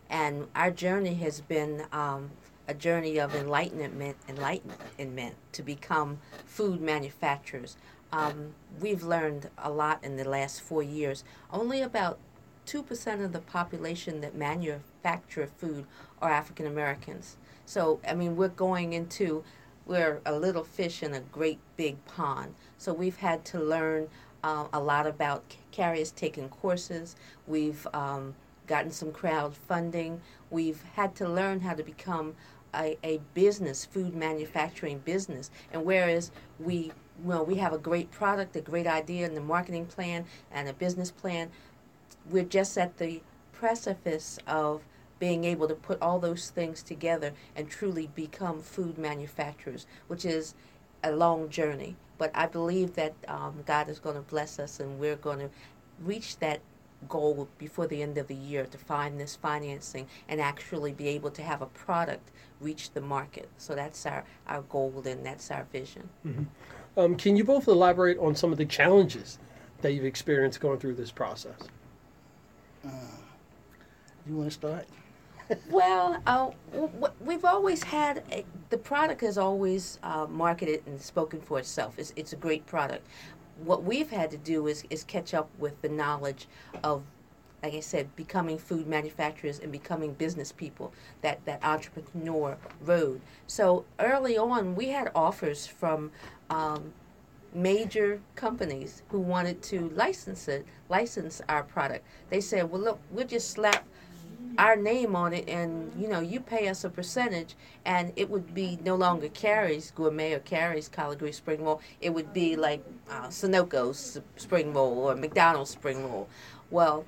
And 0.09 0.47
our 0.55 0.71
journey 0.71 1.13
has 1.15 1.41
been 1.41 1.85
um, 1.91 2.31
a 2.67 2.73
journey 2.73 3.19
of 3.19 3.35
enlightenment, 3.35 4.17
enlightenment 4.27 5.35
to 5.53 5.63
become 5.63 6.19
food 6.45 6.81
manufacturers. 6.81 7.77
Um, 8.11 8.53
we've 8.79 9.03
learned 9.03 9.49
a 9.57 9.71
lot 9.71 10.03
in 10.03 10.17
the 10.17 10.27
last 10.27 10.61
four 10.61 10.83
years. 10.83 11.23
Only 11.51 11.81
about 11.81 12.19
two 12.65 12.83
percent 12.83 13.21
of 13.21 13.31
the 13.31 13.39
population 13.39 14.21
that 14.21 14.35
manufacture 15.03 15.47
food 15.47 15.85
are 16.21 16.31
African 16.31 16.65
Americans. 16.65 17.37
So 17.65 17.99
I 18.07 18.13
mean, 18.13 18.35
we're 18.35 18.49
going 18.49 18.93
into 18.93 19.43
we're 19.85 20.21
a 20.25 20.33
little 20.33 20.63
fish 20.63 21.01
in 21.03 21.13
a 21.13 21.19
great 21.19 21.59
big 21.75 22.03
pond. 22.05 22.53
So 22.77 22.93
we've 22.93 23.17
had 23.17 23.43
to 23.45 23.59
learn 23.59 24.07
uh, 24.43 24.67
a 24.71 24.79
lot 24.79 25.07
about 25.07 25.55
carriers 25.71 26.11
taking 26.11 26.49
courses. 26.49 27.15
We've 27.47 27.85
um, 27.93 28.35
gotten 28.67 28.91
some 28.91 29.11
crowdfunding. 29.11 30.19
We've 30.49 30.81
had 30.95 31.15
to 31.15 31.27
learn 31.27 31.61
how 31.61 31.73
to 31.73 31.83
become 31.83 32.35
a, 32.75 32.97
a 33.03 33.19
business, 33.33 33.83
food 33.83 34.15
manufacturing 34.15 34.99
business. 34.99 35.49
And 35.73 35.83
whereas 35.83 36.31
we 36.59 36.91
well, 37.23 37.45
we 37.45 37.55
have 37.55 37.73
a 37.73 37.77
great 37.77 38.09
product, 38.09 38.55
a 38.55 38.61
great 38.61 38.87
idea, 38.87 39.25
and 39.27 39.37
the 39.37 39.41
marketing 39.41 39.85
plan 39.85 40.25
and 40.51 40.67
a 40.67 40.73
business 40.73 41.11
plan, 41.11 41.49
we're 42.31 42.43
just 42.43 42.77
at 42.79 42.97
the 42.97 43.21
precipice 43.53 44.39
of 44.47 44.81
being 45.21 45.43
able 45.43 45.67
to 45.67 45.75
put 45.75 46.01
all 46.01 46.17
those 46.17 46.49
things 46.49 46.81
together 46.81 47.31
and 47.55 47.69
truly 47.69 48.09
become 48.15 48.59
food 48.59 48.97
manufacturers, 48.97 49.85
which 50.07 50.25
is 50.25 50.55
a 51.03 51.11
long 51.11 51.47
journey. 51.47 51.95
But 52.17 52.31
I 52.33 52.47
believe 52.47 52.95
that 52.95 53.13
um, 53.27 53.63
God 53.67 53.87
is 53.87 53.99
going 53.99 54.15
to 54.15 54.23
bless 54.23 54.57
us 54.57 54.79
and 54.79 54.99
we're 54.99 55.15
going 55.15 55.37
to 55.37 55.49
reach 56.03 56.39
that 56.39 56.59
goal 57.07 57.47
before 57.59 57.85
the 57.85 58.01
end 58.01 58.17
of 58.17 58.27
the 58.27 58.35
year 58.35 58.65
to 58.65 58.77
find 58.79 59.19
this 59.19 59.35
financing 59.35 60.07
and 60.27 60.41
actually 60.41 60.91
be 60.91 61.07
able 61.09 61.29
to 61.29 61.43
have 61.43 61.61
a 61.61 61.67
product 61.67 62.31
reach 62.59 62.89
the 62.91 63.01
market. 63.01 63.47
So 63.59 63.75
that's 63.75 64.03
our, 64.07 64.23
our 64.47 64.63
goal 64.63 65.03
and 65.05 65.23
that's 65.23 65.51
our 65.51 65.65
vision. 65.71 66.09
Um, 66.97 67.15
can 67.15 67.35
you 67.35 67.43
both 67.43 67.67
elaborate 67.67 68.17
on 68.17 68.35
some 68.35 68.51
of 68.51 68.57
the 68.57 68.65
challenges 68.65 69.37
that 69.81 69.93
you've 69.93 70.05
experienced 70.05 70.59
going 70.59 70.79
through 70.79 70.95
this 70.95 71.11
process? 71.11 71.59
You 74.27 74.35
want 74.35 74.49
to 74.49 74.53
start? 74.53 74.85
Well, 75.69 76.21
uh, 76.25 76.51
we've 77.19 77.45
always 77.45 77.83
had 77.83 78.23
a, 78.31 78.45
the 78.69 78.77
product 78.77 79.21
has 79.21 79.37
always 79.37 79.99
uh, 80.03 80.27
marketed 80.29 80.83
and 80.85 81.01
spoken 81.01 81.41
for 81.41 81.59
itself. 81.59 81.95
It's, 81.97 82.13
it's 82.15 82.33
a 82.33 82.37
great 82.37 82.65
product. 82.65 83.05
What 83.63 83.83
we've 83.83 84.09
had 84.09 84.31
to 84.31 84.37
do 84.37 84.67
is, 84.67 84.83
is 84.89 85.03
catch 85.03 85.33
up 85.33 85.49
with 85.59 85.81
the 85.81 85.89
knowledge 85.89 86.47
of, 86.83 87.03
like 87.63 87.73
I 87.73 87.79
said, 87.79 88.15
becoming 88.15 88.57
food 88.57 88.87
manufacturers 88.87 89.59
and 89.59 89.71
becoming 89.71 90.13
business 90.13 90.51
people. 90.51 90.93
That 91.21 91.43
that 91.45 91.63
entrepreneur 91.63 92.57
road. 92.81 93.21
So 93.47 93.85
early 93.99 94.37
on, 94.37 94.75
we 94.75 94.89
had 94.89 95.11
offers 95.15 95.67
from. 95.67 96.11
Um, 96.49 96.93
major 97.53 98.21
companies 98.35 99.03
who 99.09 99.19
wanted 99.19 99.61
to 99.61 99.89
license 99.89 100.47
it, 100.47 100.65
license 100.87 101.41
our 101.49 101.63
product. 101.63 102.05
They 102.29 102.39
said, 102.39 102.71
"Well, 102.71 102.81
look, 102.81 102.99
we'll 103.11 103.27
just 103.27 103.51
slap 103.51 103.85
our 104.57 104.75
name 104.75 105.15
on 105.15 105.33
it 105.33 105.47
and 105.49 105.91
you 105.97 106.07
know 106.07 106.19
you 106.19 106.39
pay 106.39 106.67
us 106.67 106.83
a 106.83 106.89
percentage 106.89 107.55
and 107.85 108.11
it 108.15 108.29
would 108.29 108.53
be 108.53 108.79
no 108.83 108.95
longer 108.95 109.29
Carey's 109.29 109.91
gourmet 109.91 110.33
or 110.33 110.39
Carey's 110.39 110.89
collard 110.89 111.19
green 111.19 111.33
spring 111.33 111.63
roll. 111.63 111.81
It 112.01 112.11
would 112.11 112.33
be 112.33 112.55
like 112.55 112.83
uh, 113.09 113.27
Sunoco's 113.27 114.21
spring 114.37 114.73
roll 114.73 115.09
or 115.09 115.15
McDonald's 115.15 115.71
spring 115.71 116.03
roll. 116.03 116.27
Well 116.69 117.05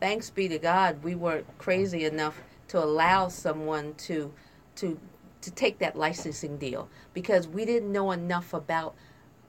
thanks 0.00 0.30
be 0.30 0.48
to 0.48 0.58
God 0.58 1.02
we 1.02 1.14
weren't 1.14 1.46
crazy 1.58 2.04
enough 2.04 2.40
to 2.68 2.82
allow 2.82 3.28
someone 3.28 3.94
to 3.94 4.32
to 4.76 4.98
to 5.40 5.50
take 5.50 5.78
that 5.78 5.96
licensing 5.96 6.58
deal 6.58 6.88
because 7.14 7.48
we 7.48 7.64
didn't 7.64 7.92
know 7.92 8.10
enough 8.12 8.52
about 8.54 8.94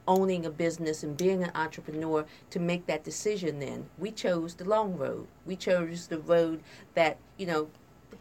owning 0.08 0.46
a 0.46 0.50
business 0.50 1.04
and 1.04 1.16
being 1.16 1.44
an 1.44 1.52
entrepreneur 1.56 2.26
to 2.50 2.60
make 2.60 2.86
that 2.88 3.04
decision 3.04 3.60
then. 3.60 3.86
We 3.98 4.12
chose 4.12 4.56
the 4.56 4.66
long 4.66 4.98
road. 4.98 5.28
We 5.46 5.56
chose 5.56 6.08
the 6.08 6.20
road 6.20 6.62
that, 6.96 7.18
you 7.38 7.46
know, 7.46 7.70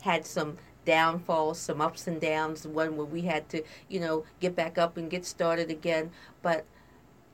had 0.03 0.27
some 0.27 0.59
downfalls, 0.85 1.59
some 1.59 1.81
ups 1.81 2.07
and 2.07 2.21
downs, 2.21 2.67
one 2.67 2.97
where 2.97 3.07
we 3.07 3.23
had 3.23 3.49
to, 3.51 3.63
you 3.89 4.01
know, 4.01 4.25
get 4.41 4.55
back 4.55 4.79
up 4.79 4.97
and 4.97 5.11
get 5.11 5.25
started 5.25 5.71
again. 5.71 6.11
But 6.43 6.65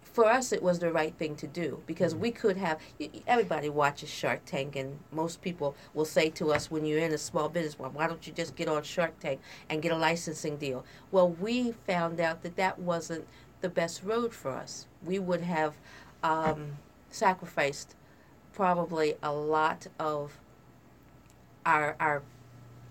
for 0.03 0.27
us, 0.27 0.53
it 0.53 0.63
was 0.63 0.79
the 0.79 0.93
right 0.93 1.13
thing 1.19 1.35
to 1.35 1.47
do 1.49 1.83
because 1.87 2.15
we 2.15 2.31
could 2.31 2.57
have. 2.57 2.79
Everybody 3.27 3.69
watches 3.69 4.09
Shark 4.09 4.45
Tank, 4.45 4.77
and 4.77 4.99
most 5.11 5.43
people 5.43 5.75
will 5.93 6.05
say 6.05 6.31
to 6.31 6.53
us, 6.53 6.71
when 6.71 6.85
you're 6.85 7.01
in 7.01 7.13
a 7.13 7.19
small 7.19 7.49
business, 7.49 7.79
well, 7.79 7.91
why 7.91 8.07
don't 8.07 8.25
you 8.25 8.33
just 8.33 8.55
get 8.55 8.69
on 8.69 8.85
Shark 8.85 9.19
Tank 9.19 9.41
and 9.69 9.83
get 9.83 9.91
a 9.91 9.97
licensing 9.97 10.57
deal? 10.57 10.85
Well, 11.11 11.31
we 11.31 11.73
found 11.87 12.21
out 12.21 12.45
that 12.45 12.55
that 12.57 12.79
wasn't 12.79 13.27
the 13.65 13.71
best 13.71 14.03
road 14.05 14.35
for 14.35 14.51
us. 14.51 14.87
We 15.03 15.19
would 15.19 15.41
have 15.41 15.73
um, 16.23 16.77
sacrificed 17.09 17.97
probably 18.53 19.15
a 19.23 19.33
lot 19.33 19.87
of 19.99 20.39
our 21.65 21.97
our 21.99 22.23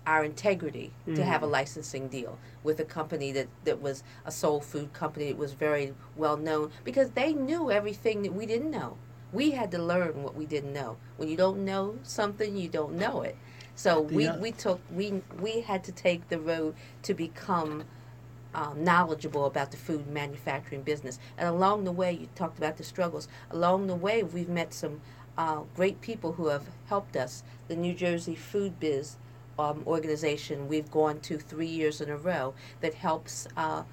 our 0.04 0.24
integrity 0.24 0.90
mm-hmm. 0.90 1.14
to 1.14 1.24
have 1.24 1.44
a 1.44 1.46
licensing 1.46 2.08
deal 2.08 2.40
with 2.64 2.80
a 2.80 2.84
company 2.84 3.30
that, 3.30 3.46
that 3.62 3.80
was 3.80 4.02
a 4.26 4.32
soul 4.32 4.60
food 4.60 4.92
company 4.92 5.28
that 5.28 5.38
was 5.38 5.52
very 5.52 5.94
well 6.16 6.36
known 6.36 6.72
because 6.82 7.12
they 7.12 7.32
knew 7.32 7.70
everything 7.70 8.22
that 8.22 8.34
we 8.34 8.44
didn't 8.44 8.72
know. 8.72 8.96
We 9.32 9.52
had 9.52 9.70
to 9.70 9.78
learn 9.78 10.24
what 10.24 10.34
we 10.34 10.44
didn't 10.44 10.72
know. 10.72 10.96
When 11.18 11.28
you 11.28 11.36
don't 11.36 11.64
know 11.64 12.00
something, 12.02 12.56
you 12.56 12.68
don't 12.68 12.94
know 12.94 13.22
it. 13.22 13.36
So 13.76 14.00
we, 14.00 14.28
we 14.32 14.50
took 14.50 14.80
we 14.92 15.22
we 15.40 15.60
had 15.60 15.84
to 15.84 15.92
take 15.92 16.28
the 16.30 16.40
road 16.40 16.74
to 17.02 17.14
become 17.14 17.84
um, 18.54 18.84
knowledgeable 18.84 19.46
about 19.46 19.70
the 19.70 19.76
food 19.76 20.06
manufacturing 20.06 20.82
business. 20.82 21.18
And 21.36 21.48
along 21.48 21.84
the 21.84 21.92
way, 21.92 22.12
you 22.12 22.28
talked 22.34 22.58
about 22.58 22.76
the 22.76 22.84
struggles. 22.84 23.28
Along 23.50 23.86
the 23.86 23.94
way, 23.94 24.22
we've 24.22 24.48
met 24.48 24.72
some 24.72 25.00
uh, 25.36 25.60
great 25.74 26.00
people 26.00 26.32
who 26.32 26.48
have 26.48 26.64
helped 26.86 27.16
us. 27.16 27.42
The 27.68 27.76
New 27.76 27.94
Jersey 27.94 28.34
Food 28.34 28.78
Biz 28.78 29.16
um, 29.58 29.82
organization 29.86 30.68
we've 30.68 30.90
gone 30.90 31.20
to 31.20 31.38
three 31.38 31.66
years 31.66 32.00
in 32.00 32.10
a 32.10 32.16
row 32.16 32.54
that 32.80 32.94
helps 32.94 33.46
uh, 33.56 33.84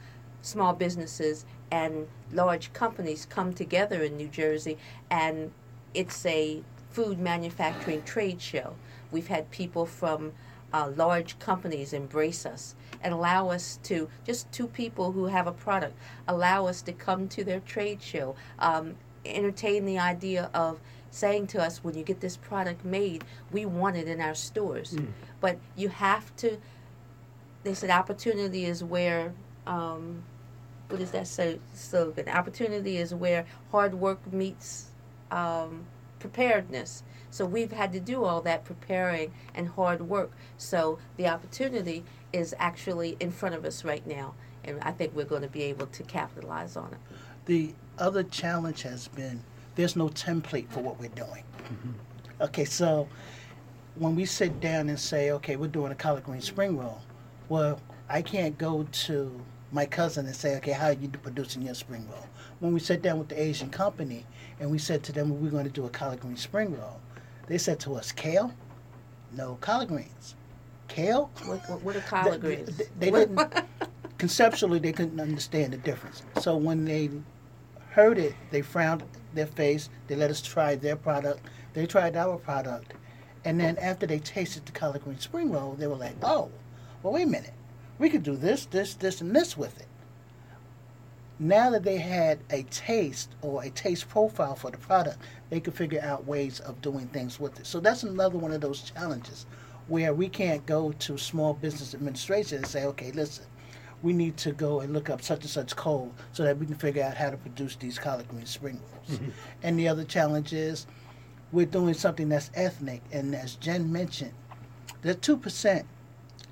small 0.42 0.74
businesses 0.74 1.46
and 1.72 2.08
large 2.32 2.74
companies 2.74 3.26
come 3.26 3.54
together 3.54 4.04
in 4.04 4.18
New 4.18 4.28
Jersey, 4.28 4.78
and 5.10 5.52
it's 5.94 6.26
a 6.26 6.64
food 6.90 7.20
manufacturing 7.20 8.04
trade 8.04 8.42
show. 8.42 8.76
We've 9.12 9.28
had 9.28 9.52
people 9.52 9.86
from 9.86 10.34
uh, 10.74 10.92
large 10.96 11.40
companies 11.40 11.94
embrace 11.94 12.46
us 12.46 12.76
and 13.04 13.14
allow 13.14 13.50
us 13.50 13.80
to 13.84 14.10
just 14.26 14.52
two 14.52 14.68
people 14.68 15.12
who 15.12 15.26
have 15.26 15.48
a 15.48 15.52
product 15.52 15.96
allow 16.28 16.66
us 16.66 16.82
to 16.82 16.92
come 16.92 17.28
to 17.28 17.44
their 17.44 17.60
trade 17.62 18.02
show 18.02 18.36
um, 18.60 18.96
entertain 19.26 19.86
the 19.86 19.98
idea 19.98 20.50
of 20.54 20.80
saying 21.10 21.46
to 21.46 21.62
us 21.62 21.84
when 21.84 21.96
you 21.96 22.04
get 22.04 22.20
this 22.22 22.38
product 22.38 22.84
made 22.86 23.24
we 23.52 23.66
want 23.66 23.96
it 23.96 24.08
in 24.08 24.22
our 24.22 24.36
stores. 24.36 24.94
Mm. 24.94 25.08
but 25.40 25.58
you 25.76 25.90
have 25.90 26.36
to 26.36 26.58
they 27.64 27.74
said 27.74 27.90
opportunity 27.90 28.66
is 28.66 28.84
where 28.84 29.34
um, 29.68 30.24
what 30.92 31.02
is 31.02 31.12
that 31.12 31.28
so 31.28 31.58
slogan? 31.74 32.28
Opportunity 32.28 32.98
is 32.98 33.14
where 33.14 33.46
hard 33.72 33.94
work 33.94 34.32
meets 34.32 34.88
um, 35.32 35.86
preparedness. 36.20 37.04
So 37.30 37.46
we've 37.46 37.72
had 37.72 37.94
to 37.94 38.00
do 38.02 38.26
all 38.26 38.42
that 38.42 38.66
preparing 38.66 39.34
and 39.56 39.70
hard 39.70 40.02
work. 40.02 40.32
So 40.58 41.00
the 41.16 41.28
opportunity 41.28 42.04
is 42.34 42.56
actually 42.60 43.18
in 43.20 43.32
front 43.32 43.56
of 43.56 43.66
us 43.66 43.84
right 43.84 44.06
now, 44.06 44.34
and 44.64 44.80
I 44.82 44.92
think 44.92 45.16
we're 45.16 45.26
going 45.26 45.42
to 45.42 45.48
be 45.48 45.64
able 45.64 45.88
to 45.88 46.04
capitalize 46.04 46.76
on 46.76 46.92
it. 46.92 47.00
The 47.46 47.74
other 47.98 48.24
challenge 48.24 48.84
has 48.84 49.08
been 49.10 49.44
there's 49.76 49.96
no 49.96 50.10
template 50.10 50.70
for 50.70 50.82
what 50.82 51.00
we're 51.00 51.10
doing. 51.10 51.44
Mm-hmm. 51.64 51.92
Okay, 52.42 52.66
so 52.66 53.08
when 53.96 54.16
we 54.16 54.26
sit 54.26 54.60
down 54.60 54.90
and 54.90 55.00
say, 55.00 55.32
okay, 55.32 55.56
we're 55.56 55.68
doing 55.68 55.92
a 55.92 55.96
collard 55.96 56.24
green 56.24 56.42
spring 56.42 56.78
roll, 56.78 57.02
well, 57.50 57.80
I 58.10 58.22
can't 58.22 58.58
go 58.58 58.88
to 58.92 59.42
my 59.72 59.86
cousin 59.86 60.26
and 60.26 60.36
say, 60.36 60.58
okay, 60.58 60.72
how 60.72 60.88
are 60.88 60.94
you 60.94 61.08
producing 61.08 61.62
your 61.62 61.76
spring 61.76 62.08
roll? 62.12 62.28
When 62.60 62.74
we 62.74 62.80
sat 62.80 63.02
down 63.02 63.20
with 63.20 63.30
the 63.30 63.42
Asian 63.42 63.70
company 63.70 64.26
and 64.60 64.70
we 64.70 64.78
said 64.78 65.04
to 65.04 65.12
them, 65.12 65.42
we're 65.42 65.50
going 65.50 65.64
to 65.64 65.72
do 65.72 65.86
a 65.86 65.90
collard 65.90 66.20
green 66.20 66.38
spring 66.38 66.78
roll, 66.78 67.00
they 67.48 67.58
said 67.58 67.80
to 67.82 67.96
us, 67.96 68.12
kale? 68.12 68.54
No 69.32 69.58
collard 69.62 69.88
greens 69.88 70.36
kale. 70.92 71.32
What, 71.46 71.70
what, 71.70 71.82
what 71.84 71.96
are 71.96 72.02
collard 72.02 72.42
greens? 72.42 72.76
They, 72.78 72.86
they, 73.00 73.12
they 73.12 73.26
didn't 73.26 73.66
conceptually 74.18 74.80
they 74.80 74.92
couldn't 74.92 75.20
understand 75.20 75.74
the 75.74 75.78
difference. 75.78 76.22
So 76.40 76.56
when 76.56 76.86
they 76.86 77.10
heard 77.90 78.18
it, 78.18 78.36
they 78.52 78.62
frowned 78.62 79.04
their 79.34 79.48
face. 79.48 79.90
They 80.08 80.16
let 80.16 80.30
us 80.30 80.42
try 80.42 80.76
their 80.76 80.96
product. 80.96 81.40
They 81.74 81.86
tried 81.86 82.16
our 82.16 82.38
product, 82.38 82.94
and 83.46 83.60
then 83.60 83.78
after 83.78 84.06
they 84.06 84.20
tasted 84.20 84.66
the 84.66 84.74
collard 84.74 85.04
green 85.04 85.20
spring 85.20 85.52
roll, 85.52 85.74
they 85.74 85.88
were 85.88 85.96
like, 85.96 86.16
"Oh, 86.22 86.52
well, 87.02 87.14
wait 87.14 87.24
a 87.24 87.28
minute, 87.28 87.54
we 87.98 88.10
could 88.10 88.24
do 88.24 88.36
this, 88.36 88.66
this, 88.66 88.94
this, 88.96 89.22
and 89.22 89.36
this 89.36 89.58
with 89.58 89.80
it." 89.80 89.88
Now 91.40 91.72
that 91.72 91.84
they 91.84 91.98
had 91.98 92.40
a 92.52 92.64
taste 92.64 93.32
or 93.42 93.64
a 93.64 93.72
taste 93.72 94.08
profile 94.10 94.56
for 94.56 94.70
the 94.70 94.78
product, 94.78 95.18
they 95.50 95.60
could 95.60 95.74
figure 95.74 96.02
out 96.04 96.28
ways 96.28 96.60
of 96.60 96.80
doing 96.82 97.08
things 97.08 97.40
with 97.40 97.60
it. 97.60 97.66
So 97.66 97.80
that's 97.80 98.04
another 98.04 98.38
one 98.38 98.52
of 98.52 98.62
those 98.62 98.82
challenges 98.84 99.48
where 99.88 100.14
we 100.14 100.30
can't 100.30 100.66
go 100.66 100.92
to 100.94 101.18
small 101.18 101.54
business 101.54 101.94
administration 101.94 102.60
and 102.60 102.68
say, 102.68 102.86
okay, 102.86 103.12
listen, 103.12 103.46
we 104.04 104.14
need 104.14 104.38
to 104.38 104.52
go 104.52 104.80
and 104.80 104.94
look 104.94 105.10
up 105.10 105.22
such 105.22 105.42
and 105.42 105.50
such 105.50 105.76
coal 105.76 106.12
so 106.32 106.44
that 106.44 106.58
we 106.58 106.66
can 106.66 106.76
figure 106.76 107.04
out 107.04 107.16
how 107.16 107.30
to 107.30 107.38
produce 107.38 107.76
these 107.76 108.00
collard 108.00 108.28
green 108.30 108.46
spring 108.46 108.80
rolls. 108.92 109.20
Mm-hmm. 109.20 109.30
And 109.64 109.80
the 109.80 109.88
other 109.88 110.04
challenge 110.04 110.54
is 110.54 110.88
we're 111.52 111.66
doing 111.66 111.94
something 111.94 112.30
that's 112.30 112.50
ethnic, 112.56 113.02
and 113.12 113.36
as 113.36 113.56
Jen 113.56 113.92
mentioned, 113.92 114.34
the 115.02 115.16
two 115.16 115.38
percent 115.38 115.86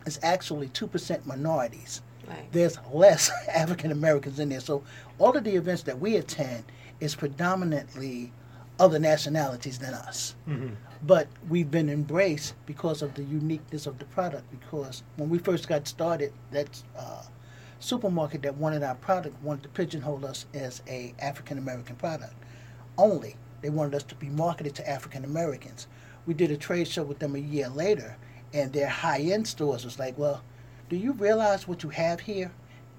is 0.06 0.20
actually 0.24 0.68
two 0.70 0.88
percent 0.88 1.26
minorities. 1.26 2.02
Right. 2.28 2.52
There's 2.52 2.78
less 2.92 3.32
African 3.56 3.92
Americans 3.92 4.40
in 4.40 4.50
there, 4.50 4.60
so 4.60 4.84
all 5.18 5.36
of 5.36 5.44
the 5.44 5.56
events 5.56 5.84
that 5.84 6.00
we 6.00 6.18
attend 6.18 6.64
is 7.00 7.16
predominantly 7.16 8.32
other 8.80 9.00
nationalities 9.00 9.80
than 9.80 9.94
us. 9.94 10.36
Mm-hmm. 10.48 10.74
But 11.02 11.28
we've 11.48 11.72
been 11.72 11.90
embraced 11.90 12.56
because 12.66 13.02
of 13.02 13.14
the 13.14 13.24
uniqueness 13.24 13.88
of 13.88 14.00
the 14.00 14.06
product. 14.06 14.50
Because 14.52 15.04
when 15.16 15.30
we 15.30 15.38
first 15.38 15.68
got 15.68 15.88
started, 15.88 16.34
that 16.52 16.82
uh, 16.98 17.24
supermarket 17.80 18.42
that 18.42 18.56
wanted 18.58 18.84
our 18.84 18.96
product 18.96 19.42
wanted 19.42 19.64
to 19.64 19.70
pigeonhole 19.70 20.26
us 20.26 20.46
as 20.54 20.82
a 20.88 21.14
African 21.20 21.58
American 21.58 21.96
product 21.96 22.34
only. 22.98 23.36
They 23.62 23.70
wanted 23.70 23.96
us 23.96 24.04
to 24.04 24.16
be 24.16 24.28
marketed 24.28 24.76
to 24.76 24.90
African 24.90 25.24
Americans. 25.26 25.88
We 26.26 26.34
did 26.34 26.52
a 26.52 26.58
trade 26.58 26.88
show 26.88 27.04
with 27.04 27.20
them 27.20 27.36
a 27.36 27.40
year 27.40 27.70
later, 27.70 28.18
and 28.54 28.72
their 28.72 28.88
high 28.88 29.22
end 29.22 29.48
stores 29.48 29.86
was 29.86 30.00
like, 30.00 30.18
"Well, 30.18 30.42
do 30.90 30.96
you 30.96 31.14
realize 31.14 31.68
what 31.68 31.84
you 31.84 31.90
have 31.90 32.20
here? 32.20 32.52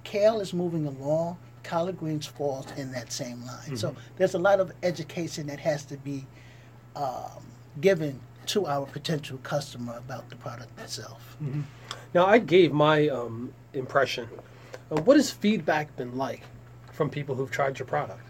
Kale 0.04 0.40
is 0.40 0.54
moving 0.54 0.86
along. 0.86 1.38
Collard 1.62 1.98
greens 1.98 2.26
falls 2.26 2.66
in 2.76 2.92
that 2.92 3.12
same 3.12 3.44
line. 3.44 3.58
Mm-hmm. 3.58 3.76
So 3.76 3.94
there's 4.16 4.34
a 4.34 4.38
lot 4.38 4.60
of 4.60 4.72
education 4.82 5.46
that 5.48 5.60
has 5.60 5.84
to 5.86 5.96
be 5.98 6.26
um, 6.96 7.44
given 7.80 8.20
to 8.46 8.66
our 8.66 8.87
potential 8.87 9.38
customer 9.42 9.96
about 9.96 10.28
the 10.28 10.37
product 10.37 10.78
itself. 10.80 11.37
Mm-hmm. 11.42 11.61
Now, 12.14 12.26
I 12.26 12.38
gave 12.38 12.72
my 12.72 13.09
um, 13.09 13.52
impression. 13.74 14.28
Uh, 14.90 15.00
what 15.02 15.16
has 15.16 15.30
feedback 15.30 15.94
been 15.96 16.16
like 16.16 16.42
from 16.92 17.11
people 17.11 17.35
who've 17.35 17.50
tried 17.50 17.78
your 17.78 17.87
product? 17.87 18.22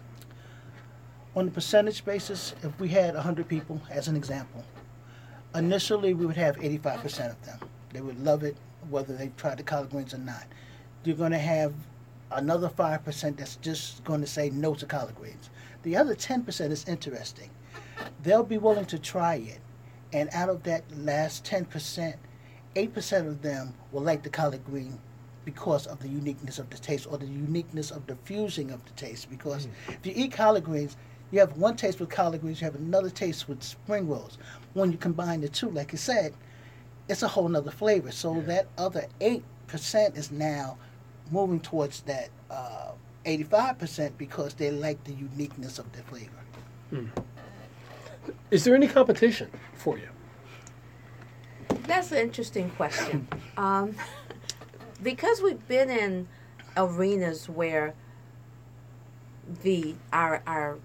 On 1.35 1.47
a 1.47 1.51
percentage 1.51 2.05
basis, 2.05 2.53
if 2.61 2.77
we 2.79 2.89
had 2.89 3.15
100 3.15 3.47
people, 3.47 3.81
as 3.89 4.07
an 4.07 4.15
example, 4.15 4.63
initially 5.55 6.13
we 6.13 6.25
would 6.25 6.35
have 6.35 6.57
85% 6.57 7.31
of 7.31 7.45
them. 7.45 7.59
They 7.93 8.01
would 8.01 8.23
love 8.23 8.43
it, 8.43 8.55
whether 8.89 9.15
they've 9.15 9.35
tried 9.37 9.57
the 9.57 9.63
collard 9.63 9.89
greens 9.89 10.13
or 10.13 10.19
not. 10.19 10.43
You're 11.03 11.15
going 11.15 11.31
to 11.31 11.39
have 11.39 11.73
another 12.31 12.69
5% 12.69 13.37
that's 13.37 13.55
just 13.57 14.03
going 14.03 14.21
to 14.21 14.27
say 14.27 14.49
no 14.51 14.75
to 14.75 14.85
collard 14.85 15.15
greens. 15.15 15.49
The 15.83 15.97
other 15.97 16.15
10% 16.15 16.71
is 16.71 16.87
interesting 16.87 17.49
they'll 18.23 18.43
be 18.43 18.57
willing 18.57 18.85
to 18.85 18.99
try 18.99 19.35
it. 19.35 19.59
And 20.13 20.29
out 20.33 20.49
of 20.49 20.63
that 20.63 20.83
last 20.97 21.45
10%, 21.45 22.15
8% 22.75 23.27
of 23.27 23.41
them 23.41 23.73
will 23.91 24.01
like 24.01 24.23
the 24.23 24.29
collard 24.29 24.63
green 24.65 24.99
because 25.45 25.87
of 25.87 25.99
the 25.99 26.07
uniqueness 26.07 26.59
of 26.59 26.69
the 26.69 26.77
taste 26.77 27.07
or 27.09 27.17
the 27.17 27.25
uniqueness 27.25 27.91
of 27.91 28.05
the 28.07 28.15
fusing 28.25 28.71
of 28.71 28.83
the 28.85 28.91
taste. 28.91 29.29
Because 29.29 29.67
mm. 29.67 29.71
if 29.89 30.05
you 30.05 30.13
eat 30.15 30.33
collard 30.33 30.63
greens, 30.63 30.97
you 31.31 31.39
have 31.39 31.57
one 31.57 31.75
taste 31.75 31.99
with 31.99 32.09
collard 32.09 32.41
greens, 32.41 32.61
you 32.61 32.65
have 32.65 32.75
another 32.75 33.09
taste 33.09 33.47
with 33.47 33.63
spring 33.63 34.07
rolls. 34.07 34.37
When 34.73 34.91
you 34.91 34.97
combine 34.97 35.41
the 35.41 35.49
two, 35.49 35.69
like 35.69 35.91
you 35.91 35.97
said, 35.97 36.33
it's 37.07 37.23
a 37.23 37.27
whole 37.27 37.47
nother 37.47 37.71
flavor. 37.71 38.11
So 38.11 38.41
that 38.41 38.67
other 38.77 39.05
eight 39.21 39.43
percent 39.67 40.17
is 40.17 40.31
now 40.31 40.77
moving 41.31 41.59
towards 41.61 42.01
that 42.01 42.29
uh, 42.49 42.91
eighty-five 43.25 43.79
percent 43.79 44.17
because 44.17 44.53
they 44.53 44.71
like 44.71 45.01
the 45.05 45.13
uniqueness 45.13 45.79
of 45.79 45.91
the 45.93 46.03
flavor. 46.03 46.29
Is 48.49 48.63
there 48.63 48.75
any 48.75 48.87
competition 48.87 49.49
for 49.73 49.97
you? 49.97 50.09
That's 51.87 52.11
an 52.11 52.19
interesting 52.19 52.69
question. 52.71 53.27
um, 53.57 53.95
because 55.01 55.41
we've 55.41 55.67
been 55.67 55.89
in 55.89 56.27
arenas 56.77 57.49
where 57.49 57.93
the 59.63 59.95
our 60.13 60.41
our 60.47 60.79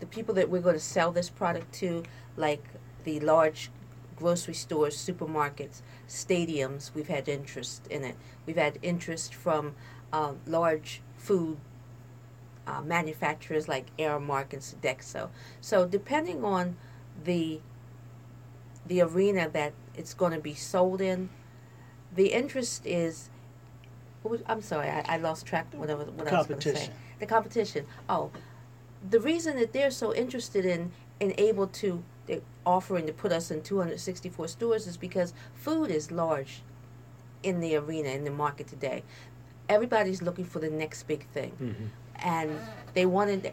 the 0.00 0.06
people 0.06 0.34
that 0.34 0.48
we're 0.48 0.62
going 0.62 0.74
to 0.74 0.80
sell 0.80 1.12
this 1.12 1.28
product 1.28 1.72
to, 1.74 2.02
like 2.36 2.64
the 3.04 3.20
large 3.20 3.70
grocery 4.16 4.54
stores, 4.54 4.96
supermarkets, 4.96 5.82
stadiums, 6.08 6.94
we've 6.94 7.08
had 7.08 7.28
interest 7.28 7.86
in 7.88 8.04
it. 8.04 8.16
We've 8.46 8.56
had 8.56 8.78
interest 8.82 9.34
from 9.34 9.74
uh, 10.12 10.32
large 10.46 11.02
food 11.16 11.58
uh, 12.66 12.80
manufacturers 12.82 13.68
like 13.68 13.94
Aramark 13.98 14.52
and 14.52 14.62
Sodexo. 14.62 15.28
So 15.60 15.86
depending 15.86 16.44
on 16.44 16.76
the 17.24 17.60
the 18.86 19.00
arena 19.02 19.48
that 19.50 19.72
it's 19.94 20.14
going 20.14 20.32
to 20.32 20.40
be 20.40 20.54
sold 20.54 21.00
in, 21.00 21.28
the 22.14 22.32
interest 22.32 22.86
is. 22.86 23.30
I'm 24.46 24.60
sorry, 24.60 24.88
I, 24.88 25.02
I 25.08 25.16
lost 25.16 25.46
track 25.46 25.72
of 25.72 25.78
what 25.78 25.88
I 25.88 25.94
was, 25.94 26.08
what 26.08 26.28
I 26.28 26.36
was 26.36 26.46
going 26.46 26.60
to 26.60 26.68
say. 26.68 26.72
Competition. 26.74 26.94
The 27.20 27.26
competition. 27.26 27.86
Oh, 28.08 28.30
the 29.08 29.18
reason 29.18 29.56
that 29.56 29.72
they're 29.72 29.90
so 29.90 30.14
interested 30.14 30.66
in 30.66 30.92
and 31.22 31.32
able 31.38 31.66
to 31.68 32.02
offering 32.66 33.06
to 33.06 33.12
put 33.12 33.32
us 33.32 33.50
in 33.50 33.62
264 33.62 34.48
stores 34.48 34.86
is 34.86 34.96
because 34.96 35.32
food 35.54 35.90
is 35.90 36.10
large 36.10 36.62
in 37.42 37.60
the 37.60 37.74
arena 37.74 38.10
in 38.10 38.24
the 38.24 38.30
market 38.30 38.66
today. 38.68 39.02
Everybody's 39.68 40.20
looking 40.20 40.44
for 40.44 40.58
the 40.58 40.70
next 40.70 41.04
big 41.04 41.26
thing, 41.28 41.90
and 42.22 42.58
they 42.94 43.06
wanted 43.06 43.52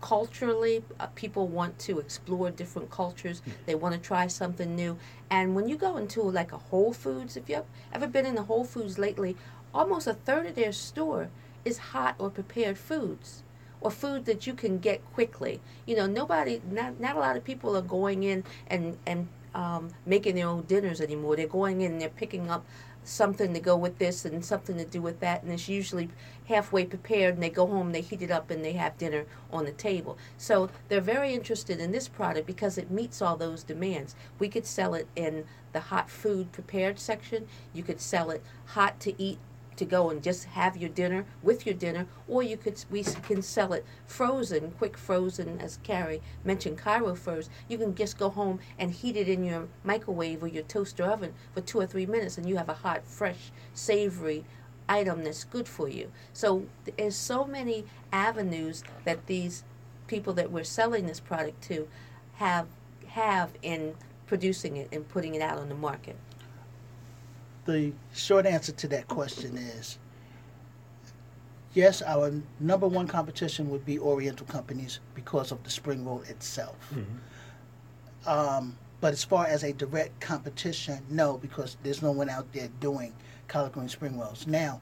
culturally 0.00 0.84
uh, 1.00 1.06
people 1.14 1.48
want 1.48 1.78
to 1.80 1.98
explore 1.98 2.50
different 2.50 2.90
cultures. 2.90 3.42
They 3.64 3.74
want 3.74 3.94
to 3.94 4.00
try 4.00 4.26
something 4.26 4.76
new. 4.76 4.98
And 5.30 5.54
when 5.54 5.68
you 5.68 5.76
go 5.76 5.96
into 5.96 6.22
like 6.22 6.52
a 6.52 6.58
whole 6.58 6.92
foods 6.92 7.36
if 7.36 7.48
you've 7.48 7.64
ever 7.92 8.06
been 8.06 8.26
in 8.26 8.36
a 8.38 8.42
whole 8.42 8.64
foods 8.64 8.98
lately 8.98 9.36
almost 9.74 10.06
a 10.06 10.14
third 10.14 10.46
of 10.46 10.54
their 10.54 10.72
store 10.72 11.28
is 11.64 11.78
hot 11.78 12.14
or 12.18 12.30
prepared 12.30 12.78
foods 12.78 13.42
or 13.80 13.90
food 13.90 14.24
that 14.24 14.46
you 14.46 14.54
can 14.54 14.78
get 14.78 15.04
quickly. 15.12 15.60
You 15.86 15.96
know 15.96 16.06
nobody 16.06 16.60
not, 16.70 17.00
not 17.00 17.16
a 17.16 17.18
lot 17.18 17.36
of 17.36 17.44
people 17.44 17.76
are 17.76 17.82
going 17.82 18.22
in 18.22 18.44
and 18.68 18.96
and 19.06 19.28
um, 19.54 19.88
making 20.04 20.34
their 20.34 20.48
own 20.48 20.62
dinners 20.62 21.00
anymore. 21.00 21.34
They're 21.36 21.48
going 21.48 21.80
in 21.80 21.92
and 21.92 22.00
they're 22.00 22.08
picking 22.10 22.50
up 22.50 22.64
something 23.06 23.54
to 23.54 23.60
go 23.60 23.76
with 23.76 23.98
this 23.98 24.24
and 24.24 24.44
something 24.44 24.76
to 24.76 24.84
do 24.84 25.00
with 25.00 25.20
that 25.20 25.42
and 25.42 25.52
it's 25.52 25.68
usually 25.68 26.08
halfway 26.48 26.84
prepared 26.84 27.34
and 27.34 27.42
they 27.42 27.50
go 27.50 27.66
home 27.66 27.92
they 27.92 28.00
heat 28.00 28.22
it 28.22 28.30
up 28.30 28.50
and 28.50 28.64
they 28.64 28.72
have 28.72 28.98
dinner 28.98 29.24
on 29.52 29.64
the 29.64 29.72
table. 29.72 30.18
So 30.36 30.70
they're 30.88 31.00
very 31.00 31.34
interested 31.34 31.80
in 31.80 31.92
this 31.92 32.08
product 32.08 32.46
because 32.46 32.78
it 32.78 32.90
meets 32.90 33.22
all 33.22 33.36
those 33.36 33.62
demands. 33.62 34.14
We 34.38 34.48
could 34.48 34.66
sell 34.66 34.94
it 34.94 35.08
in 35.14 35.44
the 35.72 35.80
hot 35.80 36.10
food 36.10 36.52
prepared 36.52 36.98
section. 36.98 37.46
You 37.72 37.82
could 37.82 38.00
sell 38.00 38.30
it 38.30 38.42
hot 38.66 38.98
to 39.00 39.22
eat 39.22 39.38
to 39.76 39.84
go 39.84 40.10
and 40.10 40.22
just 40.22 40.44
have 40.46 40.76
your 40.76 40.90
dinner 40.90 41.24
with 41.42 41.66
your 41.66 41.74
dinner, 41.74 42.06
or 42.28 42.42
you 42.42 42.56
could 42.56 42.82
we 42.90 43.02
can 43.02 43.42
sell 43.42 43.72
it 43.72 43.84
frozen, 44.06 44.72
quick 44.72 44.96
frozen, 44.96 45.60
as 45.60 45.78
Carey 45.82 46.20
mentioned, 46.44 46.78
Cairo 46.78 47.14
froze. 47.14 47.48
You 47.68 47.78
can 47.78 47.94
just 47.94 48.18
go 48.18 48.30
home 48.30 48.60
and 48.78 48.90
heat 48.92 49.16
it 49.16 49.28
in 49.28 49.44
your 49.44 49.68
microwave 49.84 50.42
or 50.42 50.48
your 50.48 50.64
toaster 50.64 51.04
oven 51.04 51.34
for 51.52 51.60
two 51.60 51.80
or 51.80 51.86
three 51.86 52.06
minutes, 52.06 52.38
and 52.38 52.48
you 52.48 52.56
have 52.56 52.68
a 52.68 52.74
hot, 52.74 53.06
fresh, 53.06 53.50
savory 53.74 54.44
item 54.88 55.24
that's 55.24 55.44
good 55.44 55.68
for 55.68 55.88
you. 55.88 56.10
So 56.32 56.66
there's 56.96 57.16
so 57.16 57.44
many 57.44 57.84
avenues 58.12 58.84
that 59.04 59.26
these 59.26 59.64
people 60.06 60.32
that 60.34 60.50
we're 60.50 60.64
selling 60.64 61.06
this 61.06 61.20
product 61.20 61.62
to 61.64 61.88
have 62.34 62.66
have 63.08 63.50
in 63.62 63.94
producing 64.26 64.76
it 64.76 64.88
and 64.92 65.08
putting 65.08 65.34
it 65.34 65.42
out 65.42 65.58
on 65.58 65.68
the 65.68 65.74
market. 65.74 66.16
The 67.66 67.92
short 68.14 68.46
answer 68.46 68.72
to 68.72 68.88
that 68.88 69.08
question 69.08 69.58
is 69.58 69.98
yes, 71.74 72.00
our 72.02 72.32
number 72.58 72.88
one 72.88 73.06
competition 73.06 73.68
would 73.70 73.84
be 73.84 73.98
Oriental 73.98 74.46
companies 74.46 75.00
because 75.14 75.52
of 75.52 75.62
the 75.62 75.70
spring 75.70 76.04
roll 76.04 76.22
itself. 76.22 76.76
Um, 78.26 78.76
but 79.00 79.12
as 79.12 79.22
far 79.22 79.46
as 79.46 79.62
a 79.62 79.72
direct 79.72 80.18
competition, 80.20 81.04
no, 81.10 81.36
because 81.36 81.76
there's 81.82 82.02
no 82.02 82.12
one 82.12 82.30
out 82.30 82.50
there 82.52 82.68
doing 82.80 83.12
collard 83.46 83.72
green 83.72 83.88
spring 83.88 84.18
rolls. 84.18 84.46
Now, 84.46 84.80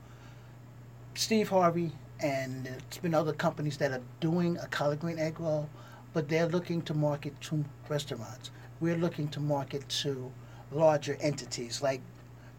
Steve 1.14 1.48
Harvey 1.48 1.92
and 2.20 2.66
it's 2.66 2.98
been 2.98 3.14
other 3.14 3.32
companies 3.32 3.76
that 3.78 3.90
are 3.90 4.00
doing 4.20 4.56
a 4.58 4.66
collard 4.68 5.00
green 5.00 5.18
egg 5.18 5.40
roll, 5.40 5.68
but 6.12 6.28
they're 6.28 6.46
looking 6.46 6.80
to 6.82 6.94
market 6.94 7.38
to 7.42 7.64
restaurants. 7.88 8.50
We're 8.80 8.96
looking 8.96 9.28
to 9.28 9.40
market 9.40 9.88
to 10.02 10.30
larger 10.70 11.16
entities 11.20 11.82
like 11.82 12.00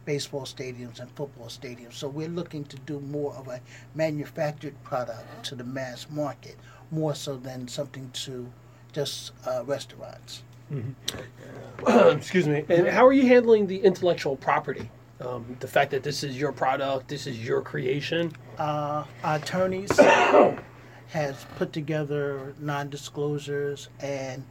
baseball 0.06 0.44
stadiums 0.44 1.00
and 1.00 1.10
football 1.12 1.48
stadiums. 1.48 1.94
So 1.94 2.08
we're 2.08 2.28
looking 2.30 2.64
to 2.66 2.78
do 2.78 3.00
more 3.02 3.34
of 3.36 3.48
a 3.48 3.60
manufactured 3.96 4.82
product 4.84 5.44
to 5.46 5.56
the 5.56 5.64
mass 5.64 6.08
market, 6.10 6.58
more 6.92 7.16
so 7.16 7.38
than 7.38 7.68
something 7.68 8.10
to 8.14 8.52
just 8.94 9.32
uh, 9.48 9.64
restaurants. 9.66 10.44
Excuse 11.88 12.48
me. 12.48 12.66
And 12.70 12.88
how 12.88 13.06
are 13.06 13.14
you 13.14 13.28
handling 13.28 13.68
the 13.68 13.78
intellectual 13.78 14.36
property? 14.36 14.90
Um, 15.22 15.56
the 15.60 15.68
fact 15.68 15.92
that 15.92 16.04
this 16.04 16.24
is 16.24 16.40
your 16.40 16.52
product, 16.52 17.08
this 17.08 17.28
is 17.28 17.46
your 17.46 17.62
creation. 17.62 18.32
uh, 18.58 19.04
our 19.24 19.36
attorneys 19.38 19.98
has 21.08 21.46
put 21.58 21.72
together 21.72 22.54
non-disclosures 22.60 23.90
and 24.00 24.44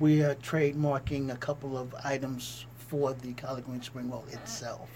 we 0.00 0.22
are 0.22 0.34
trademarking 0.36 1.32
a 1.32 1.36
couple 1.36 1.76
of 1.76 1.94
items 2.04 2.66
for 2.88 3.12
the 3.12 3.32
collard 3.34 3.64
green 3.64 3.82
spring 3.82 4.10
roll 4.10 4.24
itself. 4.32 4.88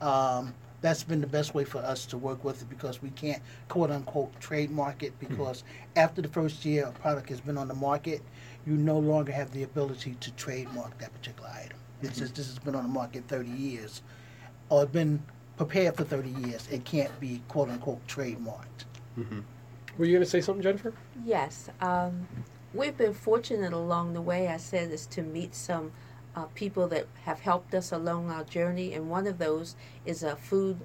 Um, 0.00 0.54
that's 0.82 1.02
been 1.02 1.20
the 1.20 1.26
best 1.26 1.54
way 1.54 1.64
for 1.64 1.78
us 1.78 2.04
to 2.06 2.18
work 2.18 2.44
with 2.44 2.60
it 2.60 2.68
because 2.68 3.00
we 3.00 3.10
can't 3.10 3.42
quote 3.68 3.90
unquote 3.90 4.38
trademark 4.40 5.02
it 5.02 5.18
because 5.18 5.64
after 5.96 6.20
the 6.20 6.28
first 6.28 6.64
year 6.64 6.86
a 6.86 6.92
product 6.92 7.28
has 7.30 7.40
been 7.40 7.56
on 7.56 7.68
the 7.68 7.74
market, 7.74 8.20
you 8.66 8.74
no 8.74 8.98
longer 8.98 9.32
have 9.32 9.50
the 9.52 9.62
ability 9.62 10.16
to 10.20 10.30
trademark 10.32 10.96
that 10.98 11.12
particular 11.14 11.48
item. 11.48 11.78
It's 12.02 12.18
just 12.18 12.34
this 12.34 12.48
has 12.48 12.58
been 12.58 12.74
on 12.74 12.82
the 12.82 12.88
market 12.88 13.24
30 13.28 13.48
years 13.48 14.02
or 14.68 14.84
been 14.86 15.22
prepared 15.56 15.96
for 15.96 16.04
30 16.04 16.30
years. 16.46 16.68
It 16.70 16.84
can't 16.84 17.18
be 17.20 17.40
quote 17.48 17.70
unquote 17.70 18.06
trademarked. 18.06 18.84
Were 19.98 20.04
you 20.06 20.12
going 20.12 20.24
to 20.24 20.30
say 20.30 20.40
something, 20.40 20.62
Jennifer? 20.62 20.92
Yes, 21.24 21.68
um, 21.80 22.26
we've 22.74 22.96
been 22.96 23.14
fortunate 23.14 23.72
along 23.72 24.14
the 24.14 24.20
way. 24.22 24.48
I 24.48 24.56
said 24.56 24.90
is 24.90 25.06
to 25.08 25.22
meet 25.22 25.54
some 25.54 25.92
uh, 26.34 26.44
people 26.54 26.88
that 26.88 27.06
have 27.24 27.40
helped 27.40 27.74
us 27.74 27.92
along 27.92 28.30
our 28.30 28.44
journey, 28.44 28.94
and 28.94 29.10
one 29.10 29.26
of 29.26 29.38
those 29.38 29.76
is 30.04 30.22
a 30.22 30.36
food, 30.36 30.80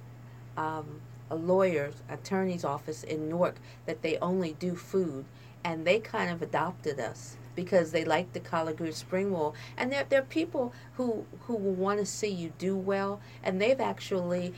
um, 0.56 1.02
a 1.30 1.36
lawyer's 1.36 1.96
attorney's 2.10 2.64
office 2.64 3.04
in 3.04 3.30
Newark 3.30 3.56
that 3.86 4.02
they 4.02 4.18
only 4.18 4.54
do 4.54 4.76
food, 4.76 5.26
and 5.64 5.86
they 5.86 6.00
kind 6.00 6.30
of 6.32 6.42
adopted 6.42 7.00
us 7.00 7.38
because 7.56 7.92
they 7.92 8.06
like 8.06 8.34
the 8.34 8.40
collard 8.40 8.78
green 8.78 8.94
spring 8.94 9.34
roll, 9.34 9.56
and 9.78 9.92
they're 9.92 10.06
they're 10.08 10.22
people 10.22 10.74
who 10.96 11.26
who 11.48 11.56
want 11.56 12.00
to 12.00 12.06
see 12.06 12.30
you 12.30 12.54
do 12.58 12.76
well, 12.76 13.20
and 13.44 13.62
they've 13.62 13.80
actually 13.82 14.54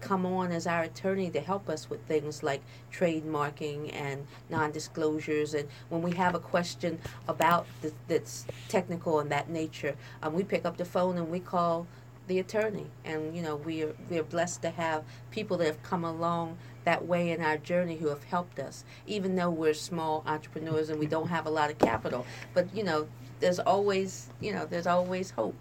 come 0.00 0.26
on 0.26 0.52
as 0.52 0.66
our 0.66 0.82
attorney 0.82 1.30
to 1.30 1.40
help 1.40 1.68
us 1.68 1.90
with 1.90 2.02
things 2.06 2.42
like 2.42 2.62
trademarking 2.92 3.94
and 3.94 4.26
non-disclosures. 4.48 5.54
And 5.54 5.68
when 5.88 6.02
we 6.02 6.12
have 6.12 6.34
a 6.34 6.40
question 6.40 6.98
about 7.28 7.66
th- 7.82 7.94
that's 8.08 8.46
technical 8.68 9.20
and 9.20 9.30
that 9.30 9.48
nature 9.50 9.96
um, 10.22 10.34
we 10.34 10.44
pick 10.44 10.64
up 10.64 10.76
the 10.76 10.84
phone 10.84 11.18
and 11.18 11.30
we 11.30 11.40
call 11.40 11.86
the 12.26 12.38
attorney. 12.38 12.86
And 13.04 13.36
you 13.36 13.42
know 13.42 13.56
we 13.56 13.82
are 13.82 13.94
we 14.08 14.18
are 14.18 14.24
blessed 14.24 14.62
to 14.62 14.70
have 14.70 15.04
people 15.30 15.56
that 15.58 15.66
have 15.66 15.82
come 15.82 16.04
along 16.04 16.58
that 16.84 17.06
way 17.06 17.30
in 17.30 17.42
our 17.42 17.58
journey 17.58 17.96
who 17.96 18.08
have 18.08 18.24
helped 18.24 18.58
us. 18.58 18.84
Even 19.06 19.36
though 19.36 19.50
we're 19.50 19.74
small 19.74 20.22
entrepreneurs 20.26 20.90
and 20.90 20.98
we 20.98 21.06
don't 21.06 21.28
have 21.28 21.46
a 21.46 21.50
lot 21.50 21.70
of 21.70 21.78
capital. 21.78 22.26
But 22.54 22.74
you 22.74 22.84
know 22.84 23.08
there's 23.40 23.58
always 23.58 24.28
you 24.40 24.52
know 24.52 24.66
there's 24.66 24.86
always 24.86 25.30
hope. 25.32 25.56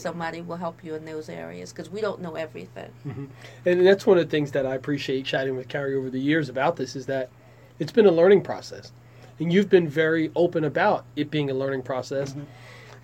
Somebody 0.00 0.40
will 0.40 0.56
help 0.56 0.82
you 0.82 0.94
in 0.94 1.04
those 1.04 1.28
areas 1.28 1.72
because 1.72 1.90
we 1.90 2.00
don't 2.00 2.20
know 2.20 2.34
everything 2.34 2.90
And 3.64 3.86
that's 3.86 4.06
one 4.06 4.18
of 4.18 4.24
the 4.24 4.30
things 4.30 4.52
that 4.52 4.66
I 4.66 4.74
appreciate 4.74 5.24
chatting 5.24 5.56
with 5.56 5.68
Carey 5.68 5.94
over 5.94 6.10
the 6.10 6.20
years 6.20 6.48
about 6.48 6.76
this 6.76 6.96
is 6.96 7.06
that 7.06 7.30
it's 7.78 7.92
been 7.92 8.06
a 8.06 8.10
learning 8.10 8.42
process. 8.42 8.92
And 9.38 9.52
you've 9.52 9.68
been 9.68 9.88
very 9.88 10.30
open 10.34 10.64
about 10.64 11.04
it 11.14 11.30
being 11.30 11.50
a 11.50 11.54
learning 11.54 11.82
process. 11.82 12.34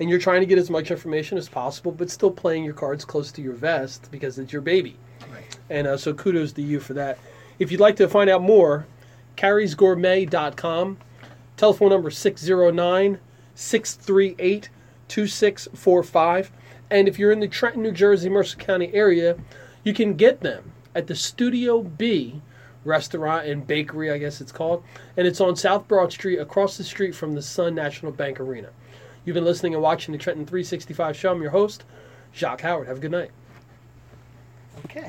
And 0.00 0.08
you're 0.08 0.18
trying 0.18 0.40
to 0.40 0.46
get 0.46 0.58
as 0.58 0.70
much 0.70 0.90
information 0.90 1.36
as 1.36 1.48
possible, 1.48 1.92
but 1.92 2.10
still 2.10 2.30
playing 2.30 2.64
your 2.64 2.74
cards 2.74 3.04
close 3.04 3.30
to 3.32 3.42
your 3.42 3.52
vest 3.52 4.08
because 4.10 4.38
it's 4.38 4.52
your 4.52 4.62
baby. 4.62 4.96
Right. 5.30 5.58
And 5.68 5.86
uh, 5.86 5.96
so 5.98 6.14
kudos 6.14 6.52
to 6.54 6.62
you 6.62 6.80
for 6.80 6.94
that. 6.94 7.18
If 7.58 7.70
you'd 7.70 7.80
like 7.80 7.96
to 7.96 8.08
find 8.08 8.30
out 8.30 8.42
more, 8.42 8.86
carriesgourmet.com. 9.36 10.98
Telephone 11.56 11.90
number 11.90 12.10
609 12.10 13.18
638 13.54 14.68
2645. 15.08 16.52
And 16.92 17.08
if 17.08 17.18
you're 17.18 17.32
in 17.32 17.40
the 17.40 17.48
Trenton, 17.48 17.82
New 17.82 17.90
Jersey, 17.90 18.28
Mercer 18.28 18.58
County 18.58 18.90
area, 18.92 19.38
you 19.82 19.94
can 19.94 20.12
get 20.12 20.42
them 20.42 20.72
at 20.94 21.06
the 21.06 21.14
Studio 21.14 21.82
B 21.82 22.42
restaurant 22.84 23.46
and 23.46 23.66
bakery, 23.66 24.10
I 24.10 24.18
guess 24.18 24.42
it's 24.42 24.52
called. 24.52 24.84
And 25.16 25.26
it's 25.26 25.40
on 25.40 25.56
South 25.56 25.88
Broad 25.88 26.12
Street, 26.12 26.38
across 26.38 26.76
the 26.76 26.84
street 26.84 27.14
from 27.14 27.32
the 27.32 27.40
Sun 27.40 27.74
National 27.74 28.12
Bank 28.12 28.40
Arena. 28.40 28.68
You've 29.24 29.32
been 29.32 29.44
listening 29.44 29.72
and 29.72 29.82
watching 29.82 30.12
the 30.12 30.18
Trenton 30.18 30.44
365 30.44 31.16
show. 31.16 31.32
I'm 31.32 31.40
your 31.40 31.52
host, 31.52 31.84
Jacques 32.34 32.60
Howard. 32.60 32.88
Have 32.88 32.98
a 32.98 33.00
good 33.00 33.10
night. 33.10 33.30
Okay. 34.84 35.08